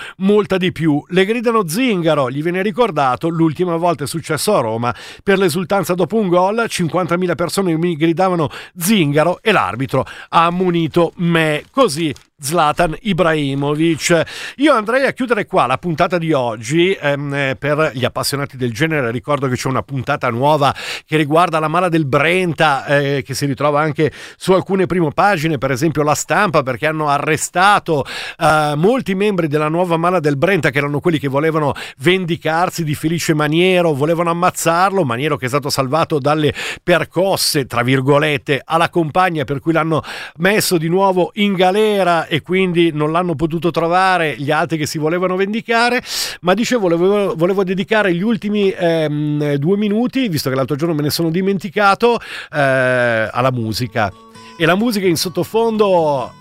[0.45, 1.03] molta di più.
[1.07, 4.93] Le gridano zingaro, gli viene ricordato, l'ultima volta è successo a Roma,
[5.23, 11.63] per l'esultanza dopo un gol, 50.000 persone mi gridavano zingaro e l'arbitro ha ammonito me.
[11.71, 14.23] Così Zlatan Ibrahimovic.
[14.57, 19.09] Io andrei a chiudere qua la puntata di oggi ehm, per gli appassionati del genere.
[19.09, 20.75] Ricordo che c'è una puntata nuova
[21.05, 25.57] che riguarda la mala del Brenta, eh, che si ritrova anche su alcune prime pagine,
[25.57, 28.03] per esempio la stampa, perché hanno arrestato
[28.37, 32.95] eh, molti membri della nuova mala del Brenta, che erano quelli che volevano vendicarsi di
[32.95, 35.05] Felice Maniero, volevano ammazzarlo.
[35.05, 40.03] Maniero che è stato salvato dalle percosse, tra virgolette, alla compagna, per cui l'hanno
[40.39, 44.97] messo di nuovo in galera e quindi non l'hanno potuto trovare gli altri che si
[44.97, 46.01] volevano vendicare,
[46.41, 51.01] ma dicevo volevo, volevo dedicare gli ultimi ehm, due minuti, visto che l'altro giorno me
[51.01, 52.19] ne sono dimenticato,
[52.51, 54.11] eh, alla musica.
[54.57, 56.31] E la musica in sottofondo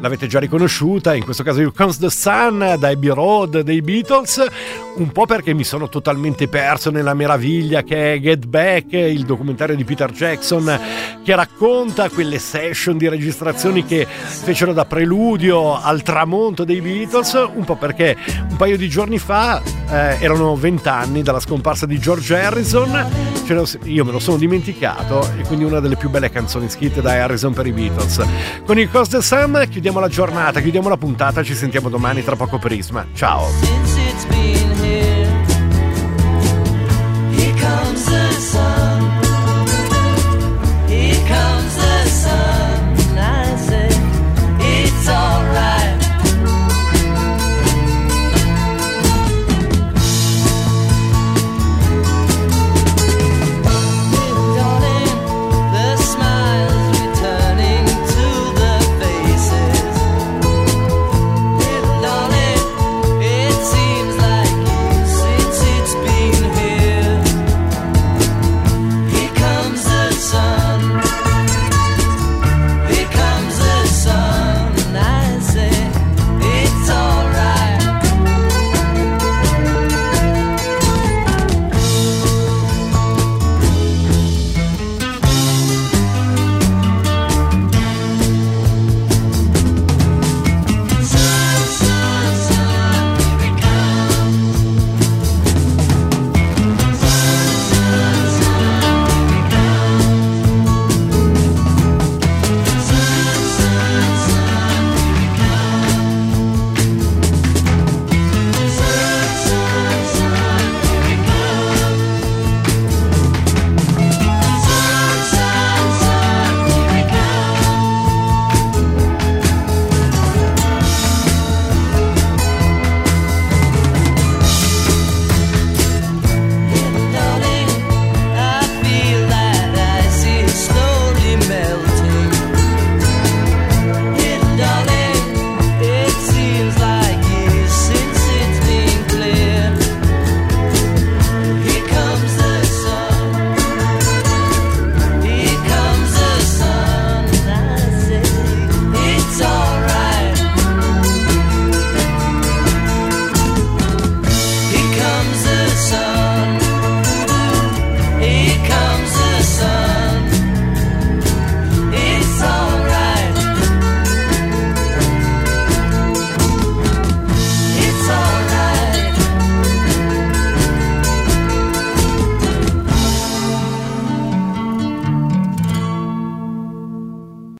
[0.00, 4.44] l'avete già riconosciuta, in questo caso Here Comes the Sun da Abbey Road dei Beatles,
[4.96, 9.76] un po' perché mi sono totalmente perso nella meraviglia che è Get Back, il documentario
[9.76, 10.78] di Peter Jackson
[11.22, 17.64] che racconta quelle session di registrazioni che fecero da preludio al tramonto dei Beatles, un
[17.64, 18.16] po' perché
[18.48, 23.38] un paio di giorni fa eh, erano vent'anni dalla scomparsa di George Harrison,
[23.84, 27.52] io me lo sono dimenticato e quindi una delle più belle canzoni scritte da Harrison
[27.52, 28.22] per i Beatles.
[28.64, 32.36] Con il Cost the Sun chiudiamo la giornata, chiudiamo la puntata, ci sentiamo domani tra
[32.36, 33.06] poco Prisma.
[33.14, 34.69] Ciao!
[37.60, 38.79] Comes the sun.